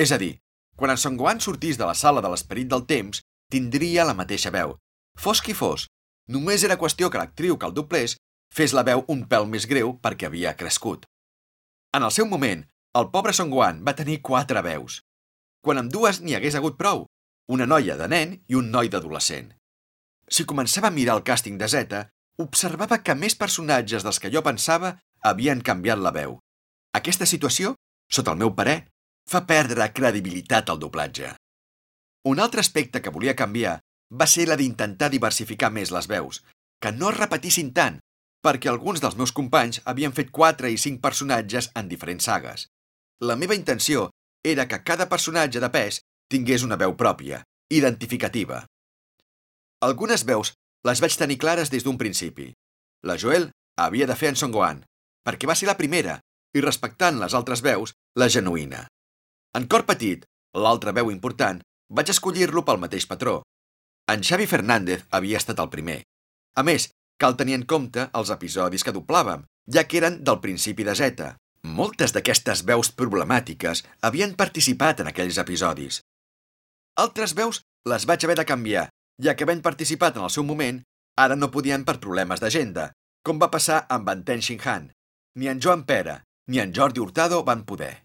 És 0.00 0.12
a 0.12 0.18
dir, 0.20 0.38
quan 0.76 0.94
en 0.94 1.00
Son 1.00 1.18
Gohan 1.20 1.42
sortís 1.44 1.76
de 1.76 1.84
la 1.84 1.94
sala 1.94 2.22
de 2.24 2.30
l'esperit 2.32 2.68
del 2.70 2.86
temps, 2.88 3.20
tindria 3.52 4.06
la 4.08 4.16
mateixa 4.16 4.52
veu. 4.54 4.78
Fos 5.18 5.42
qui 5.44 5.52
fos, 5.52 5.88
només 6.28 6.64
era 6.64 6.78
qüestió 6.80 7.10
que 7.10 7.20
l'actriu 7.20 7.58
que 7.58 7.68
el 7.68 7.76
doblés 7.76 8.16
fes 8.54 8.72
la 8.72 8.86
veu 8.86 9.04
un 9.12 9.26
pèl 9.28 9.44
més 9.50 9.66
greu 9.68 9.92
perquè 10.00 10.30
havia 10.30 10.56
crescut. 10.56 11.04
En 11.92 12.06
el 12.06 12.14
seu 12.14 12.26
moment, 12.30 12.64
el 12.98 13.10
pobre 13.10 13.32
Son 13.32 13.50
Gohan 13.50 13.84
va 13.86 13.94
tenir 13.94 14.18
quatre 14.26 14.62
veus. 14.66 15.00
Quan 15.62 15.78
amb 15.78 15.92
dues 15.92 16.18
n'hi 16.20 16.34
hagués 16.34 16.56
hagut 16.58 16.76
prou, 16.78 17.04
una 17.46 17.66
noia 17.66 17.96
de 17.96 18.08
nen 18.10 18.32
i 18.48 18.56
un 18.58 18.70
noi 18.74 18.90
d'adolescent. 18.90 19.52
Si 20.26 20.46
començava 20.46 20.90
a 20.90 20.94
mirar 20.94 21.16
el 21.18 21.26
càsting 21.26 21.58
de 21.58 21.68
Zeta, 21.70 22.00
observava 22.42 22.98
que 23.04 23.14
més 23.14 23.36
personatges 23.38 24.06
dels 24.06 24.18
que 24.18 24.30
jo 24.34 24.42
pensava 24.42 24.96
havien 25.22 25.62
canviat 25.62 26.02
la 26.02 26.10
veu. 26.14 26.38
Aquesta 26.94 27.26
situació, 27.26 27.76
sota 28.10 28.34
el 28.34 28.40
meu 28.42 28.54
parer, 28.58 28.88
fa 29.30 29.44
perdre 29.46 29.90
credibilitat 29.94 30.70
al 30.70 30.82
doblatge. 30.82 31.34
Un 32.26 32.42
altre 32.42 32.60
aspecte 32.60 33.02
que 33.02 33.14
volia 33.14 33.36
canviar 33.38 33.78
va 34.10 34.26
ser 34.26 34.48
la 34.48 34.58
d'intentar 34.58 35.12
diversificar 35.14 35.70
més 35.70 35.92
les 35.94 36.10
veus, 36.10 36.42
que 36.82 36.90
no 36.90 37.10
es 37.10 37.18
repetissin 37.18 37.70
tant, 37.76 38.00
perquè 38.42 38.70
alguns 38.72 39.00
dels 39.04 39.16
meus 39.16 39.32
companys 39.36 39.80
havien 39.84 40.16
fet 40.16 40.34
4 40.34 40.68
i 40.74 40.78
5 40.78 40.98
personatges 41.04 41.70
en 41.76 41.88
diferents 41.88 42.26
sagues. 42.26 42.66
La 43.20 43.36
meva 43.36 43.54
intenció 43.54 44.08
era 44.44 44.66
que 44.68 44.82
cada 44.82 45.08
personatge 45.08 45.60
de 45.60 45.68
pes 45.72 46.00
tingués 46.32 46.64
una 46.64 46.78
veu 46.80 46.94
pròpia, 46.96 47.42
identificativa. 47.68 48.64
Algunes 49.84 50.24
veus 50.28 50.54
les 50.88 51.02
vaig 51.04 51.16
tenir 51.20 51.38
clares 51.40 51.72
des 51.72 51.84
d'un 51.84 51.98
principi. 52.00 52.50
La 53.04 53.16
Joel 53.20 53.50
havia 53.76 54.06
de 54.08 54.16
fer 54.16 54.32
en 54.32 54.40
Son 54.40 54.52
Gohan, 54.52 54.84
perquè 55.24 55.48
va 55.48 55.56
ser 55.56 55.68
la 55.68 55.76
primera, 55.76 56.18
i 56.56 56.64
respectant 56.64 57.20
les 57.20 57.34
altres 57.36 57.60
veus, 57.62 57.92
la 58.16 58.28
genuïna. 58.28 58.86
En 59.56 59.66
Cor 59.66 59.84
Petit, 59.88 60.24
l'altra 60.56 60.94
veu 60.96 61.10
important, 61.12 61.60
vaig 61.90 62.14
escollir-lo 62.14 62.64
pel 62.64 62.80
mateix 62.80 63.06
patró. 63.10 63.42
En 64.08 64.24
Xavi 64.24 64.46
Fernández 64.46 65.04
havia 65.10 65.38
estat 65.38 65.60
el 65.60 65.68
primer. 65.68 66.00
A 66.56 66.64
més, 66.66 66.88
Cal 67.20 67.36
tenir 67.36 67.58
en 67.58 67.66
compte 67.68 68.06
els 68.16 68.30
episodis 68.32 68.84
que 68.86 68.94
doblàvem, 68.96 69.42
ja 69.74 69.84
que 69.84 69.98
eren 70.00 70.22
del 70.24 70.38
principi 70.40 70.86
de 70.88 70.94
Z. 70.96 71.26
Moltes 71.64 72.14
d'aquestes 72.16 72.62
veus 72.68 72.88
problemàtiques 72.96 73.84
havien 74.06 74.32
participat 74.36 75.02
en 75.02 75.10
aquells 75.10 75.38
episodis. 75.42 76.00
Altres 76.96 77.34
veus 77.36 77.60
les 77.88 78.06
vaig 78.08 78.24
haver 78.24 78.38
de 78.40 78.46
canviar, 78.48 78.88
ja 79.20 79.34
que 79.36 79.44
havent 79.44 79.60
participat 79.64 80.16
en 80.16 80.24
el 80.24 80.32
seu 80.32 80.44
moment, 80.44 80.80
ara 81.16 81.36
no 81.36 81.52
podien 81.52 81.84
per 81.84 82.00
problemes 82.00 82.40
d'agenda, 82.40 82.90
com 83.22 83.38
va 83.38 83.52
passar 83.52 83.84
amb 83.88 84.08
en 84.08 84.24
Ten 84.24 84.40
Shin 84.40 84.60
Han. 84.64 84.90
Ni 85.36 85.48
en 85.52 85.60
Joan 85.60 85.84
Pera 85.84 86.22
ni 86.50 86.58
en 86.58 86.72
Jordi 86.74 86.98
Hurtado 86.98 87.44
van 87.44 87.62
poder. 87.64 88.02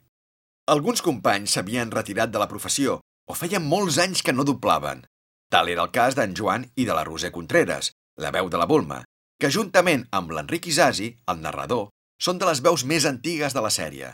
Alguns 0.69 1.01
companys 1.01 1.55
s'havien 1.55 1.91
retirat 1.91 2.29
de 2.29 2.37
la 2.37 2.47
professió 2.51 2.99
o 3.01 3.33
feien 3.33 3.65
molts 3.65 3.97
anys 3.97 4.21
que 4.21 4.33
no 4.33 4.45
doblaven. 4.45 5.01
Tal 5.49 5.71
era 5.73 5.81
el 5.87 5.91
cas 5.95 6.13
d'en 6.17 6.35
Joan 6.37 6.67
i 6.75 6.85
de 6.85 6.93
la 6.93 7.03
Roser 7.07 7.31
Contreras, 7.33 7.89
la 8.21 8.29
veu 8.35 8.49
de 8.53 8.61
la 8.61 8.67
Bulma, 8.69 8.99
que 9.41 9.49
juntament 9.49 10.05
amb 10.11 10.29
l'Enric 10.35 10.69
Isasi, 10.69 11.09
el 11.25 11.41
narrador, 11.41 11.89
són 12.21 12.39
de 12.39 12.47
les 12.49 12.61
veus 12.65 12.85
més 12.85 13.05
antigues 13.05 13.53
de 13.53 13.63
la 13.63 13.71
sèrie. 13.73 14.11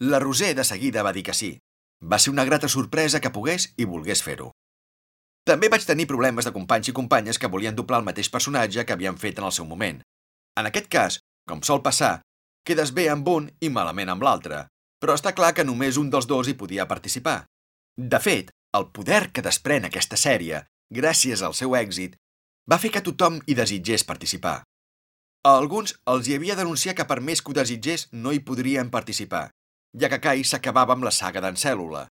La 0.00 0.18
Roser 0.22 0.54
de 0.54 0.64
seguida 0.64 1.02
va 1.02 1.12
dir 1.12 1.24
que 1.26 1.34
sí. 1.34 1.56
Va 2.02 2.18
ser 2.18 2.32
una 2.34 2.44
grata 2.44 2.68
sorpresa 2.68 3.20
que 3.20 3.32
pogués 3.32 3.70
i 3.76 3.86
volgués 3.88 4.22
fer-ho. 4.22 4.50
També 5.44 5.68
vaig 5.68 5.84
tenir 5.84 6.08
problemes 6.08 6.46
de 6.48 6.52
companys 6.52 6.88
i 6.88 6.96
companyes 6.96 7.38
que 7.38 7.50
volien 7.52 7.76
doblar 7.76 8.00
el 8.00 8.06
mateix 8.08 8.30
personatge 8.32 8.84
que 8.84 8.94
havien 8.96 9.18
fet 9.20 9.38
en 9.38 9.48
el 9.48 9.52
seu 9.52 9.68
moment. 9.68 10.00
En 10.58 10.68
aquest 10.70 10.88
cas, 10.88 11.18
com 11.48 11.62
sol 11.62 11.82
passar, 11.84 12.22
quedes 12.64 12.94
bé 12.96 13.08
amb 13.12 13.28
un 13.28 13.50
i 13.60 13.68
malament 13.68 14.12
amb 14.12 14.24
l'altre, 14.24 14.64
però 15.00 15.16
està 15.18 15.34
clar 15.36 15.52
que 15.52 15.66
només 15.68 16.00
un 16.00 16.10
dels 16.10 16.26
dos 16.26 16.48
hi 16.48 16.56
podia 16.56 16.88
participar. 16.88 17.44
De 17.96 18.20
fet, 18.20 18.50
el 18.74 18.88
poder 18.90 19.28
que 19.32 19.44
desprèn 19.44 19.84
aquesta 19.86 20.16
sèrie, 20.16 20.64
gràcies 20.90 21.42
al 21.44 21.54
seu 21.54 21.76
èxit, 21.76 22.16
va 22.70 22.80
fer 22.80 22.90
que 22.94 23.04
tothom 23.04 23.42
hi 23.46 23.56
desitgés 23.58 24.06
participar. 24.08 24.62
A 25.44 25.50
alguns 25.60 25.92
els 26.08 26.28
hi 26.28 26.38
havia 26.38 26.54
d'anunciar 26.56 26.94
que 26.96 27.04
per 27.08 27.20
més 27.20 27.42
que 27.44 27.52
ho 27.52 27.56
desitgés 27.56 28.06
no 28.12 28.32
hi 28.32 28.40
podrien 28.48 28.90
participar, 28.92 29.50
ja 30.00 30.08
que 30.08 30.18
Kai 30.26 30.44
s'acabava 30.48 30.96
amb 30.96 31.04
la 31.04 31.12
saga 31.12 31.42
d'en 31.44 31.58
Cèl·lula, 31.60 32.06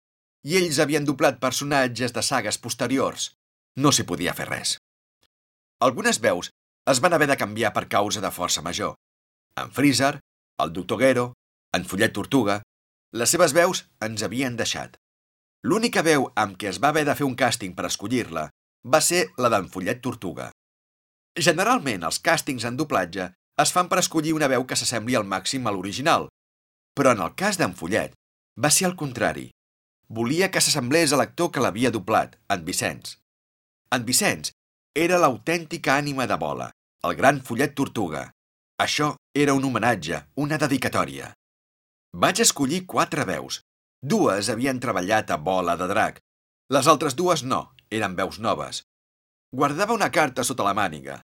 i 0.46 0.54
ells 0.60 0.78
havien 0.78 1.08
doblat 1.08 1.40
personatges 1.42 2.14
de 2.14 2.22
sagues 2.22 2.60
posteriors. 2.62 3.32
No 3.82 3.90
s'hi 3.90 4.06
podia 4.06 4.36
fer 4.38 4.46
res. 4.52 4.76
Algunes 5.82 6.22
veus 6.22 6.52
es 6.92 7.00
van 7.02 7.16
haver 7.16 7.26
de 7.32 7.38
canviar 7.40 7.72
per 7.74 7.88
causa 7.96 8.22
de 8.22 8.30
força 8.30 8.62
major. 8.62 8.94
En 9.58 9.72
Freezer, 9.74 10.20
el 10.62 10.72
Doctor 10.72 11.00
Gero, 11.02 11.28
en 11.74 11.90
Follet 11.90 12.14
Tortuga, 12.14 12.60
les 13.18 13.34
seves 13.34 13.54
veus 13.56 13.82
ens 14.04 14.22
havien 14.22 14.54
deixat. 14.56 14.94
L'única 15.66 16.06
veu 16.06 16.30
amb 16.38 16.54
què 16.60 16.70
es 16.70 16.78
va 16.78 16.94
haver 16.94 17.08
de 17.08 17.18
fer 17.18 17.26
un 17.26 17.34
càsting 17.34 17.74
per 17.74 17.88
escollir-la 17.90 18.50
va 18.94 19.00
ser 19.00 19.26
la 19.42 19.50
d'en 19.50 19.66
Follet 19.72 20.02
Tortuga. 20.04 20.52
Generalment, 21.34 22.04
els 22.06 22.20
càstings 22.22 22.64
en 22.68 22.76
doblatge 22.78 23.32
es 23.62 23.72
fan 23.74 23.88
per 23.90 23.98
escollir 23.98 24.34
una 24.36 24.48
veu 24.50 24.64
que 24.66 24.76
s'assembli 24.78 25.16
al 25.18 25.26
màxim 25.26 25.66
a 25.66 25.72
l'original, 25.74 26.28
però 26.94 27.14
en 27.14 27.22
el 27.26 27.34
cas 27.34 27.58
d'en 27.58 27.74
Follet 27.74 28.14
va 28.54 28.70
ser 28.70 28.86
al 28.86 28.94
contrari. 28.96 29.48
Volia 30.08 30.50
que 30.50 30.62
s'assemblés 30.62 31.12
a 31.12 31.18
l'actor 31.18 31.50
que 31.50 31.62
l'havia 31.64 31.90
doblat, 31.90 32.36
en 32.54 32.64
Vicenç. 32.64 33.16
En 33.90 34.04
Vicenç 34.06 34.52
era 34.94 35.18
l'autèntica 35.18 35.96
ànima 35.98 36.28
de 36.30 36.38
bola, 36.38 36.70
el 37.02 37.16
gran 37.18 37.40
Follet 37.42 37.74
Tortuga. 37.74 38.28
Això 38.78 39.14
era 39.34 39.54
un 39.54 39.64
homenatge, 39.66 40.20
una 40.36 40.58
dedicatòria. 40.58 41.32
Vaig 42.14 42.40
escollir 42.44 42.84
quatre 42.86 43.26
veus. 43.26 43.60
Dues 44.02 44.50
havien 44.52 44.78
treballat 44.78 45.30
a 45.30 45.38
Bola 45.38 45.74
de 45.80 45.88
Drac. 45.90 46.20
Les 46.70 46.86
altres 46.86 47.16
dues 47.18 47.42
no, 47.42 47.72
eren 47.90 48.14
veus 48.14 48.38
noves. 48.38 48.84
Guardava 49.54 49.94
una 49.94 50.10
carta 50.10 50.44
sota 50.44 50.66
la 50.66 50.74
màniga. 50.78 51.20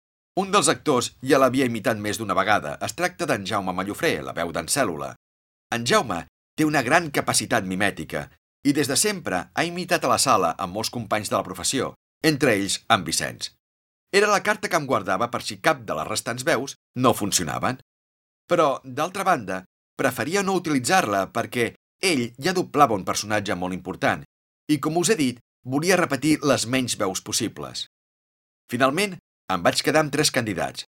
Un 0.41 0.51
dels 0.51 0.69
actors 0.71 1.13
ja 1.23 1.39
l'havia 1.39 1.67
imitat 1.71 1.99
més 2.05 2.19
d'una 2.19 2.35
vegada. 2.35 2.75
Es 2.83 2.97
tracta 2.99 3.27
d'en 3.31 3.45
Jaume 3.47 3.73
Mallofré, 3.73 4.17
la 4.27 4.33
veu 4.35 4.51
d'en 4.55 4.67
Cèl·lula. 4.67 5.13
En 5.75 5.85
Jaume 5.87 6.25
té 6.59 6.67
una 6.67 6.83
gran 6.83 7.11
capacitat 7.15 7.67
mimètica 7.67 8.27
i 8.67 8.73
des 8.75 8.89
de 8.91 8.97
sempre 8.99 9.45
ha 9.55 9.65
imitat 9.65 10.05
a 10.05 10.11
la 10.11 10.19
sala 10.19 10.55
amb 10.59 10.75
molts 10.75 10.91
companys 10.91 11.31
de 11.31 11.37
la 11.37 11.45
professió, 11.47 11.93
entre 12.27 12.57
ells 12.57 12.81
en 12.91 13.05
Vicenç. 13.07 13.53
Era 14.15 14.31
la 14.31 14.43
carta 14.43 14.71
que 14.71 14.79
em 14.81 14.89
guardava 14.91 15.29
per 15.31 15.43
si 15.43 15.61
cap 15.63 15.85
de 15.87 15.95
les 15.99 16.09
restants 16.09 16.47
veus 16.47 16.75
no 16.99 17.15
funcionaven. 17.15 17.79
Però, 18.51 18.81
d'altra 18.85 19.27
banda, 19.27 19.63
preferia 19.99 20.43
no 20.43 20.57
utilitzar-la 20.59 21.29
perquè 21.35 21.73
ell 22.03 22.25
ja 22.43 22.55
doblava 22.57 22.99
un 22.99 23.05
personatge 23.07 23.55
molt 23.55 23.75
important 23.75 24.25
i, 24.71 24.81
com 24.83 24.99
us 24.99 25.13
he 25.13 25.19
dit, 25.21 25.39
volia 25.63 25.99
repetir 26.01 26.41
les 26.43 26.67
menys 26.67 26.99
veus 26.99 27.23
possibles. 27.23 27.87
Finalment, 28.71 29.15
em 29.53 29.63
vaig 29.65 29.83
quedar 29.85 30.05
amb 30.05 30.13
tres 30.13 30.31
candidats. 30.33 30.87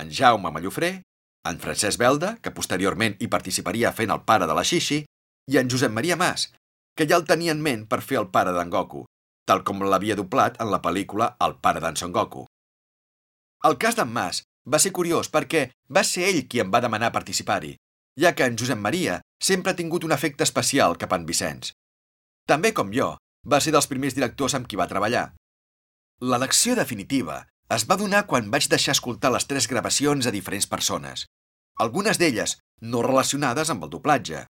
En 0.00 0.10
Jaume 0.10 0.50
Mallofré, 0.52 1.02
en 1.48 1.58
Francesc 1.60 2.00
Belda, 2.00 2.36
que 2.42 2.52
posteriorment 2.52 3.16
hi 3.20 3.28
participaria 3.32 3.92
fent 3.92 4.12
el 4.12 4.24
pare 4.28 4.48
de 4.50 4.56
la 4.56 4.64
Xixi, 4.64 5.04
i 5.50 5.58
en 5.60 5.70
Josep 5.70 5.92
Maria 5.92 6.16
Mas, 6.16 6.48
que 6.96 7.06
ja 7.08 7.16
el 7.20 7.26
tenia 7.28 7.52
en 7.52 7.62
ment 7.62 7.84
per 7.88 8.00
fer 8.02 8.18
el 8.20 8.30
pare 8.34 8.52
d'en 8.56 8.72
Goku, 8.72 9.04
tal 9.48 9.62
com 9.64 9.82
l'havia 9.84 10.16
doblat 10.16 10.60
en 10.60 10.70
la 10.72 10.80
pel·lícula 10.84 11.34
El 11.46 11.56
pare 11.60 11.82
d'en 11.84 11.96
Son 12.00 12.12
Goku. 12.12 12.46
El 13.64 13.76
cas 13.80 13.96
d'en 13.96 14.10
Mas 14.12 14.42
va 14.68 14.80
ser 14.80 14.92
curiós 14.96 15.30
perquè 15.32 15.66
va 15.92 16.04
ser 16.04 16.28
ell 16.28 16.44
qui 16.48 16.60
em 16.60 16.72
va 16.72 16.82
demanar 16.84 17.12
participar-hi, 17.12 17.74
ja 18.20 18.32
que 18.32 18.48
en 18.48 18.56
Josep 18.56 18.80
Maria 18.80 19.20
sempre 19.42 19.72
ha 19.72 19.80
tingut 19.80 20.04
un 20.04 20.12
efecte 20.16 20.44
especial 20.44 20.96
cap 20.96 21.12
a 21.12 21.20
en 21.20 21.26
Vicenç. 21.28 21.72
També, 22.48 22.72
com 22.72 22.92
jo, 22.92 23.14
va 23.44 23.60
ser 23.60 23.72
dels 23.72 23.88
primers 23.88 24.16
directors 24.16 24.54
amb 24.56 24.68
qui 24.68 24.80
va 24.80 24.88
treballar. 24.88 25.32
L'elecció 26.20 26.76
definitiva 26.76 27.42
es 27.72 27.86
va 27.88 27.96
donar 27.96 28.26
quan 28.28 28.50
vaig 28.52 28.68
deixar 28.68 28.92
escoltar 28.92 29.32
les 29.32 29.46
tres 29.48 29.68
gravacions 29.70 30.26
a 30.26 30.32
diferents 30.34 30.66
persones, 30.68 31.26
algunes 31.80 32.20
d'elles 32.20 32.58
no 32.80 33.02
relacionades 33.02 33.70
amb 33.72 33.86
el 33.86 33.92
doblatge, 33.94 34.44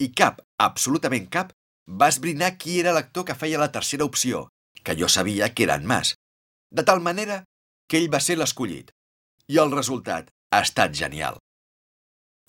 i 0.00 0.10
cap, 0.16 0.40
absolutament 0.58 1.28
cap, 1.30 1.52
va 1.86 2.08
esbrinar 2.08 2.56
qui 2.56 2.78
era 2.80 2.94
l'actor 2.96 3.26
que 3.28 3.36
feia 3.36 3.60
la 3.60 3.70
tercera 3.72 4.04
opció, 4.04 4.48
que 4.82 4.96
jo 4.96 5.08
sabia 5.08 5.52
que 5.54 5.64
era 5.64 5.76
en 5.76 5.86
Mas, 5.86 6.14
de 6.70 6.82
tal 6.82 7.00
manera 7.00 7.44
que 7.88 8.00
ell 8.00 8.10
va 8.12 8.20
ser 8.20 8.38
l'escollit. 8.40 8.90
I 9.48 9.60
el 9.60 9.70
resultat 9.72 10.30
ha 10.50 10.62
estat 10.64 10.96
genial. 10.96 11.36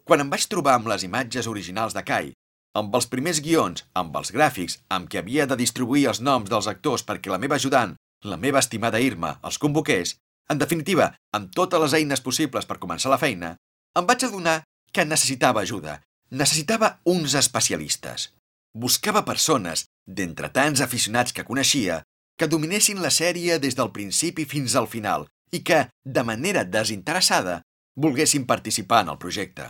Quan 0.08 0.24
em 0.24 0.32
vaig 0.32 0.48
trobar 0.48 0.78
amb 0.80 0.88
les 0.88 1.04
imatges 1.04 1.50
originals 1.52 1.94
de 1.98 2.04
Kai, 2.08 2.32
amb 2.80 2.96
els 2.96 3.08
primers 3.12 3.42
guions, 3.44 3.84
amb 3.94 4.16
els 4.16 4.32
gràfics, 4.32 4.80
amb 4.90 5.10
què 5.12 5.20
havia 5.20 5.46
de 5.50 5.58
distribuir 5.60 6.08
els 6.12 6.22
noms 6.22 6.50
dels 6.50 6.68
actors 6.72 7.04
perquè 7.04 7.32
la 7.32 7.42
meva 7.42 7.60
ajudant, 7.60 7.96
la 8.26 8.38
meva 8.42 8.62
estimada 8.64 9.02
Irma, 9.02 9.38
els 9.46 9.60
convoqués, 9.62 10.16
en 10.50 10.62
definitiva, 10.62 11.12
amb 11.34 11.54
totes 11.54 11.82
les 11.82 11.96
eines 12.00 12.22
possibles 12.26 12.66
per 12.70 12.82
començar 12.82 13.12
la 13.14 13.22
feina, 13.22 13.56
em 13.98 14.08
vaig 14.10 14.26
adonar 14.26 14.64
que 14.94 15.06
necessitava 15.06 15.62
ajuda, 15.62 16.00
necessitava 16.32 17.00
uns 17.06 17.36
especialistes. 17.38 18.32
Buscava 18.74 19.24
persones, 19.26 19.86
d'entre 20.06 20.50
tants 20.54 20.82
aficionats 20.82 21.34
que 21.34 21.46
coneixia, 21.48 22.02
que 22.38 22.50
dominessin 22.52 23.02
la 23.02 23.14
sèrie 23.14 23.58
des 23.64 23.78
del 23.78 23.94
principi 23.96 24.46
fins 24.46 24.76
al 24.76 24.90
final 24.92 25.26
i 25.56 25.62
que, 25.64 25.86
de 26.04 26.24
manera 26.28 26.66
desinteressada, 26.66 27.62
volguessin 27.96 28.46
participar 28.46 29.06
en 29.06 29.14
el 29.14 29.22
projecte. 29.22 29.70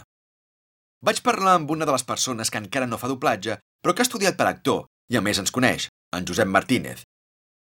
Vaig 1.06 1.22
parlar 1.22 1.60
amb 1.60 1.72
una 1.72 1.86
de 1.86 1.94
les 1.94 2.04
persones 2.04 2.50
que 2.50 2.58
encara 2.58 2.88
no 2.90 2.98
fa 2.98 3.12
doblatge, 3.12 3.60
però 3.84 3.94
que 3.94 4.02
ha 4.02 4.08
estudiat 4.08 4.38
per 4.40 4.48
actor 4.50 4.86
i 5.14 5.20
a 5.20 5.22
més 5.22 5.38
ens 5.38 5.54
coneix, 5.54 5.90
en 6.18 6.26
Josep 6.26 6.50
Martínez. 6.50 7.04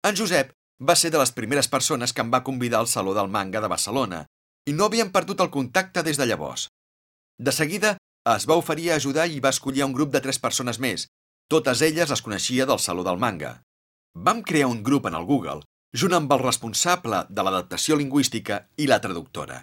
En 0.08 0.16
Josep 0.16 0.54
va 0.80 0.96
ser 0.96 1.10
de 1.10 1.18
les 1.18 1.32
primeres 1.32 1.68
persones 1.68 2.12
que 2.12 2.22
em 2.24 2.30
va 2.32 2.44
convidar 2.44 2.80
al 2.80 2.88
Saló 2.90 3.14
del 3.14 3.28
Manga 3.28 3.60
de 3.60 3.70
Barcelona 3.70 4.24
i 4.66 4.72
no 4.72 4.88
havíem 4.88 5.12
perdut 5.12 5.40
el 5.44 5.50
contacte 5.50 6.02
des 6.02 6.18
de 6.18 6.26
llavors. 6.26 6.68
De 7.38 7.52
seguida 7.52 7.96
es 8.34 8.46
va 8.48 8.56
oferir 8.56 8.90
a 8.90 8.96
ajudar 8.96 9.28
i 9.28 9.40
va 9.44 9.52
escollir 9.52 9.84
un 9.84 9.92
grup 9.92 10.12
de 10.12 10.22
tres 10.24 10.38
persones 10.40 10.80
més, 10.80 11.06
totes 11.50 11.82
elles 11.82 12.10
les 12.10 12.22
coneixia 12.24 12.66
del 12.66 12.80
Saló 12.80 13.04
del 13.04 13.20
Manga. 13.20 13.60
Vam 14.14 14.42
crear 14.42 14.70
un 14.70 14.82
grup 14.82 15.06
en 15.06 15.14
el 15.18 15.26
Google, 15.28 15.60
junt 15.94 16.16
amb 16.16 16.32
el 16.32 16.42
responsable 16.42 17.24
de 17.28 17.44
l'adaptació 17.44 17.98
lingüística 18.00 18.64
i 18.76 18.88
la 18.90 19.00
traductora. 19.04 19.60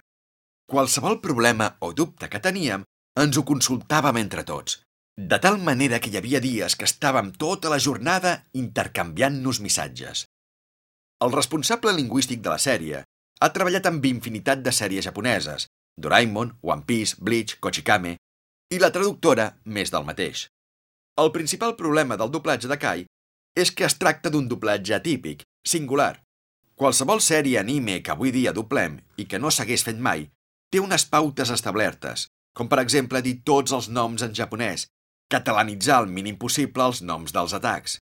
Qualsevol 0.70 1.20
problema 1.20 1.76
o 1.80 1.92
dubte 1.94 2.30
que 2.30 2.40
teníem, 2.40 2.86
ens 3.20 3.38
ho 3.38 3.44
consultàvem 3.44 4.22
entre 4.22 4.46
tots, 4.48 4.78
de 5.18 5.40
tal 5.44 5.58
manera 5.60 6.00
que 6.00 6.12
hi 6.12 6.20
havia 6.20 6.40
dies 6.40 6.78
que 6.80 6.88
estàvem 6.88 7.34
tota 7.36 7.72
la 7.74 7.80
jornada 7.80 8.38
intercanviant-nos 8.54 9.60
missatges. 9.60 10.28
El 11.22 11.32
responsable 11.32 11.94
lingüístic 11.94 12.40
de 12.42 12.50
la 12.50 12.58
sèrie 12.62 13.04
ha 13.46 13.50
treballat 13.54 13.86
amb 13.86 14.06
infinitat 14.10 14.64
de 14.66 14.72
sèries 14.74 15.06
japoneses, 15.06 15.68
Doraemon, 16.02 16.56
One 16.66 16.82
Piece, 16.88 17.20
Bleach, 17.22 17.60
Kochikame, 17.62 18.16
i 18.74 18.80
la 18.82 18.90
traductora 18.96 19.52
més 19.78 19.94
del 19.94 20.08
mateix. 20.08 20.48
El 21.22 21.30
principal 21.36 21.76
problema 21.78 22.18
del 22.18 22.34
doblatge 22.34 22.72
de 22.72 22.80
Kai 22.82 23.06
és 23.64 23.70
que 23.70 23.86
es 23.86 23.98
tracta 24.02 24.34
d'un 24.34 24.48
doblatge 24.50 24.98
atípic, 24.98 25.46
singular. 25.62 26.16
Qualsevol 26.74 27.22
sèrie 27.22 27.60
anime 27.62 28.00
que 28.02 28.16
avui 28.16 28.34
dia 28.34 28.56
doblem 28.58 28.98
i 29.22 29.28
que 29.30 29.38
no 29.38 29.52
s'hagués 29.54 29.86
fet 29.86 30.02
mai 30.02 30.26
té 30.74 30.82
unes 30.82 31.06
pautes 31.06 31.52
establertes, 31.54 32.30
com 32.58 32.72
per 32.72 32.80
exemple 32.82 33.22
dir 33.22 33.42
tots 33.46 33.76
els 33.78 33.92
noms 33.94 34.24
en 34.26 34.34
japonès, 34.34 34.88
catalanitzar 35.30 36.02
el 36.02 36.10
mínim 36.10 36.40
possible 36.42 36.88
els 36.88 37.04
noms 37.06 37.36
dels 37.36 37.54
atacs. 37.54 38.00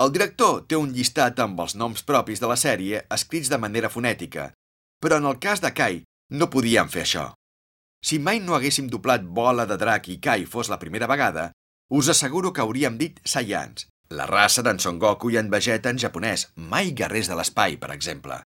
El 0.00 0.12
director 0.12 0.62
té 0.64 0.78
un 0.80 0.92
llistat 0.96 1.40
amb 1.44 1.60
els 1.60 1.74
noms 1.76 2.02
propis 2.08 2.40
de 2.40 2.48
la 2.48 2.56
sèrie 2.56 3.02
escrits 3.12 3.50
de 3.52 3.58
manera 3.60 3.90
fonètica, 3.92 4.48
però 5.02 5.18
en 5.20 5.28
el 5.28 5.38
cas 5.38 5.60
de 5.60 5.72
Kai 5.76 6.02
no 6.32 6.48
podíem 6.48 6.88
fer 6.88 7.04
això. 7.04 7.26
Si 8.02 8.18
mai 8.18 8.40
no 8.40 8.56
haguéssim 8.56 8.88
doblat 8.90 9.22
Bola 9.22 9.66
de 9.68 9.76
Drac 9.78 10.08
i 10.08 10.18
Kai 10.18 10.46
fos 10.48 10.70
la 10.72 10.80
primera 10.80 11.06
vegada, 11.06 11.50
us 11.92 12.08
asseguro 12.08 12.52
que 12.52 12.64
hauríem 12.64 12.96
dit 12.98 13.20
Saiyans, 13.24 13.86
la 14.10 14.26
raça 14.26 14.64
d'en 14.64 14.80
Son 14.80 14.98
Goku 14.98 15.30
i 15.30 15.38
en 15.38 15.50
Vegeta 15.52 15.92
en 15.92 16.00
japonès, 16.00 16.48
mai 16.56 16.92
guerrers 16.96 17.28
de 17.28 17.36
l'espai, 17.36 17.76
per 17.76 17.92
exemple. 17.92 18.40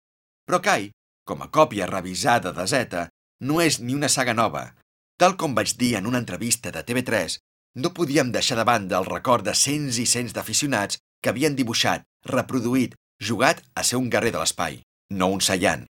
Però 0.50 0.60
Kai, 0.62 0.90
com 1.30 1.46
a 1.46 1.52
còpia 1.54 1.88
revisada 1.90 2.52
de 2.58 2.66
Zeta, 2.68 3.08
no 3.42 3.62
és 3.62 3.80
ni 3.80 3.96
una 3.96 4.10
saga 4.10 4.34
nova. 4.34 4.72
Tal 5.18 5.38
com 5.38 5.56
vaig 5.56 5.78
dir 5.78 5.96
en 6.00 6.10
una 6.10 6.20
entrevista 6.20 6.72
de 6.72 6.84
TV3, 6.84 7.38
no 7.76 7.94
podíem 7.94 8.32
deixar 8.32 8.58
de 8.58 8.66
banda 8.68 8.98
el 8.98 9.06
record 9.06 9.46
de 9.46 9.54
cents 9.56 10.00
i 10.00 10.06
cents 10.10 10.34
d'aficionats 10.34 11.00
que 11.22 11.32
havien 11.32 11.56
dibuixat, 11.56 12.04
reproduït, 12.32 12.96
jugat 13.22 13.62
a 13.76 13.84
ser 13.84 14.02
un 14.02 14.10
guerrer 14.10 14.34
de 14.36 14.42
l'espai, 14.42 14.82
no 15.12 15.32
un 15.34 15.42
Saiyan. 15.42 15.86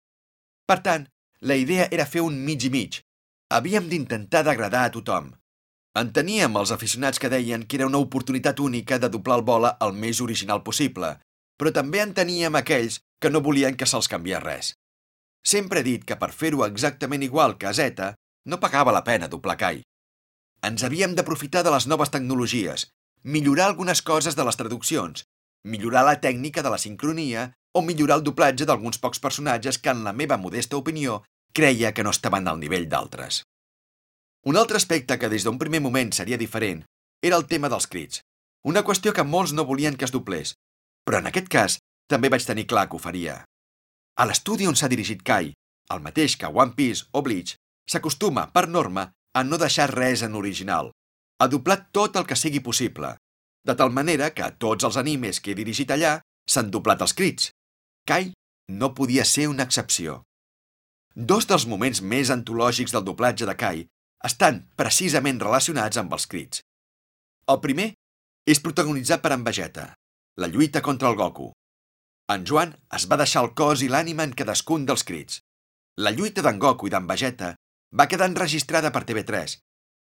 Per 0.67 0.79
tant, 0.85 1.05
la 1.41 1.57
idea 1.57 1.87
era 1.91 2.09
fer 2.09 2.23
un 2.25 2.37
mig 2.45 2.65
i 2.65 2.73
mig. 2.73 3.01
Havíem 3.51 3.89
d'intentar 3.91 4.45
d'agradar 4.47 4.85
a 4.87 4.91
tothom, 4.95 5.31
Enteníem 5.99 6.53
els 6.55 6.71
aficionats 6.71 7.19
que 7.19 7.29
deien 7.31 7.65
que 7.67 7.75
era 7.77 7.87
una 7.89 7.99
oportunitat 7.99 8.61
única 8.63 8.97
de 8.97 9.09
doblar 9.11 9.35
el 9.39 9.43
bola 9.47 9.71
el 9.83 9.91
més 10.03 10.21
original 10.23 10.61
possible, 10.63 11.17
però 11.59 11.73
també 11.75 11.99
enteníem 11.99 12.55
aquells 12.55 13.01
que 13.19 13.29
no 13.29 13.41
volien 13.43 13.75
que 13.75 13.85
se'ls 13.85 14.07
canviés 14.07 14.43
res. 14.43 14.69
Sempre 15.43 15.81
he 15.81 15.83
dit 15.83 16.05
que 16.07 16.15
per 16.15 16.31
fer-ho 16.31 16.63
exactament 16.65 17.25
igual 17.27 17.57
que 17.57 17.67
a 17.67 17.73
Zeta, 17.73 18.13
no 18.47 18.61
pagava 18.63 18.95
la 18.95 19.03
pena 19.03 19.27
doblar 19.27 19.57
Kai. 19.59 19.81
Ens 20.63 20.85
havíem 20.87 21.17
d'aprofitar 21.17 21.65
de 21.67 21.75
les 21.75 21.87
noves 21.91 22.13
tecnologies, 22.13 22.87
millorar 23.23 23.67
algunes 23.67 24.01
coses 24.01 24.35
de 24.35 24.45
les 24.45 24.57
traduccions, 24.57 25.25
millorar 25.63 26.05
la 26.05 26.19
tècnica 26.21 26.63
de 26.63 26.71
la 26.73 26.79
sincronia 26.81 27.51
o 27.73 27.81
millorar 27.81 28.19
el 28.19 28.25
doblatge 28.25 28.65
d'alguns 28.65 28.99
pocs 28.99 29.19
personatges 29.19 29.77
que, 29.77 29.93
en 29.93 30.03
la 30.03 30.13
meva 30.13 30.37
modesta 30.37 30.77
opinió, 30.77 31.21
creia 31.53 31.93
que 31.93 32.03
no 32.03 32.11
estaven 32.11 32.47
al 32.47 32.59
nivell 32.59 32.89
d'altres. 32.89 33.43
Un 34.43 34.57
altre 34.57 34.77
aspecte 34.77 35.19
que 35.19 35.29
des 35.29 35.45
d'un 35.45 35.59
primer 35.61 35.81
moment 35.81 36.11
seria 36.11 36.37
diferent 36.37 36.83
era 37.21 37.37
el 37.37 37.45
tema 37.45 37.69
dels 37.69 37.87
crits, 37.87 38.23
una 38.65 38.83
qüestió 38.83 39.13
que 39.13 39.23
molts 39.23 39.53
no 39.53 39.65
volien 39.65 39.95
que 39.97 40.05
es 40.05 40.13
doblés, 40.13 40.55
però 41.05 41.21
en 41.21 41.29
aquest 41.29 41.49
cas 41.49 41.77
també 42.09 42.29
vaig 42.29 42.45
tenir 42.45 42.65
clar 42.69 42.87
que 42.89 42.97
ho 42.97 43.01
faria. 43.01 43.43
A 44.17 44.25
l'estudi 44.25 44.67
on 44.67 44.75
s'ha 44.75 44.89
dirigit 44.89 45.21
Kai, 45.23 45.53
el 45.93 46.01
mateix 46.01 46.35
que 46.37 46.49
One 46.49 46.73
Piece 46.77 47.05
o 47.11 47.21
Bleach, 47.21 47.55
s'acostuma, 47.89 48.47
per 48.53 48.67
norma, 48.67 49.11
a 49.33 49.43
no 49.43 49.57
deixar 49.61 49.91
res 49.93 50.23
en 50.25 50.35
original, 50.35 50.91
a 51.41 51.47
doblar 51.49 51.79
tot 51.91 52.17
el 52.19 52.27
que 52.29 52.37
sigui 52.37 52.61
possible, 52.61 53.15
de 53.65 53.73
tal 53.77 53.93
manera 53.93 54.29
que 54.37 54.49
tots 54.61 54.85
els 54.85 54.97
animes 55.01 55.39
que 55.41 55.53
he 55.53 55.57
dirigit 55.57 55.89
allà 55.93 56.19
s'han 56.45 56.69
doblat 56.73 57.01
els 57.01 57.15
crits. 57.17 57.49
Kai 58.05 58.31
no 58.81 58.93
podia 58.97 59.25
ser 59.25 59.47
una 59.49 59.65
excepció. 59.65 60.21
Dos 61.15 61.47
dels 61.49 61.65
moments 61.67 62.01
més 62.01 62.29
antològics 62.33 62.93
del 62.93 63.05
doblatge 63.07 63.49
de 63.49 63.55
Kai 63.57 63.81
estan 64.29 64.61
precisament 64.77 65.41
relacionats 65.41 65.97
amb 65.97 66.13
els 66.13 66.27
crits. 66.29 66.61
El 67.51 67.59
primer 67.65 67.89
és 68.47 68.61
protagonitzat 68.63 69.21
per 69.25 69.33
en 69.35 69.43
Vegeta, 69.43 69.91
la 70.37 70.47
lluita 70.47 70.81
contra 70.81 71.09
el 71.09 71.17
Goku. 71.19 71.51
En 72.31 72.45
Joan 72.47 72.71
es 72.95 73.09
va 73.11 73.17
deixar 73.19 73.43
el 73.43 73.53
cos 73.57 73.81
i 73.81 73.89
l'ànima 73.91 74.23
en 74.23 74.37
cadascun 74.37 74.85
dels 74.85 75.03
crits. 75.03 75.41
La 75.97 76.13
lluita 76.15 76.45
d'en 76.45 76.61
Goku 76.61 76.87
i 76.87 76.93
d'en 76.93 77.09
Vegeta 77.09 77.55
va 77.97 78.07
quedar 78.07 78.29
enregistrada 78.31 78.93
per 78.95 79.03
TV3, 79.09 79.57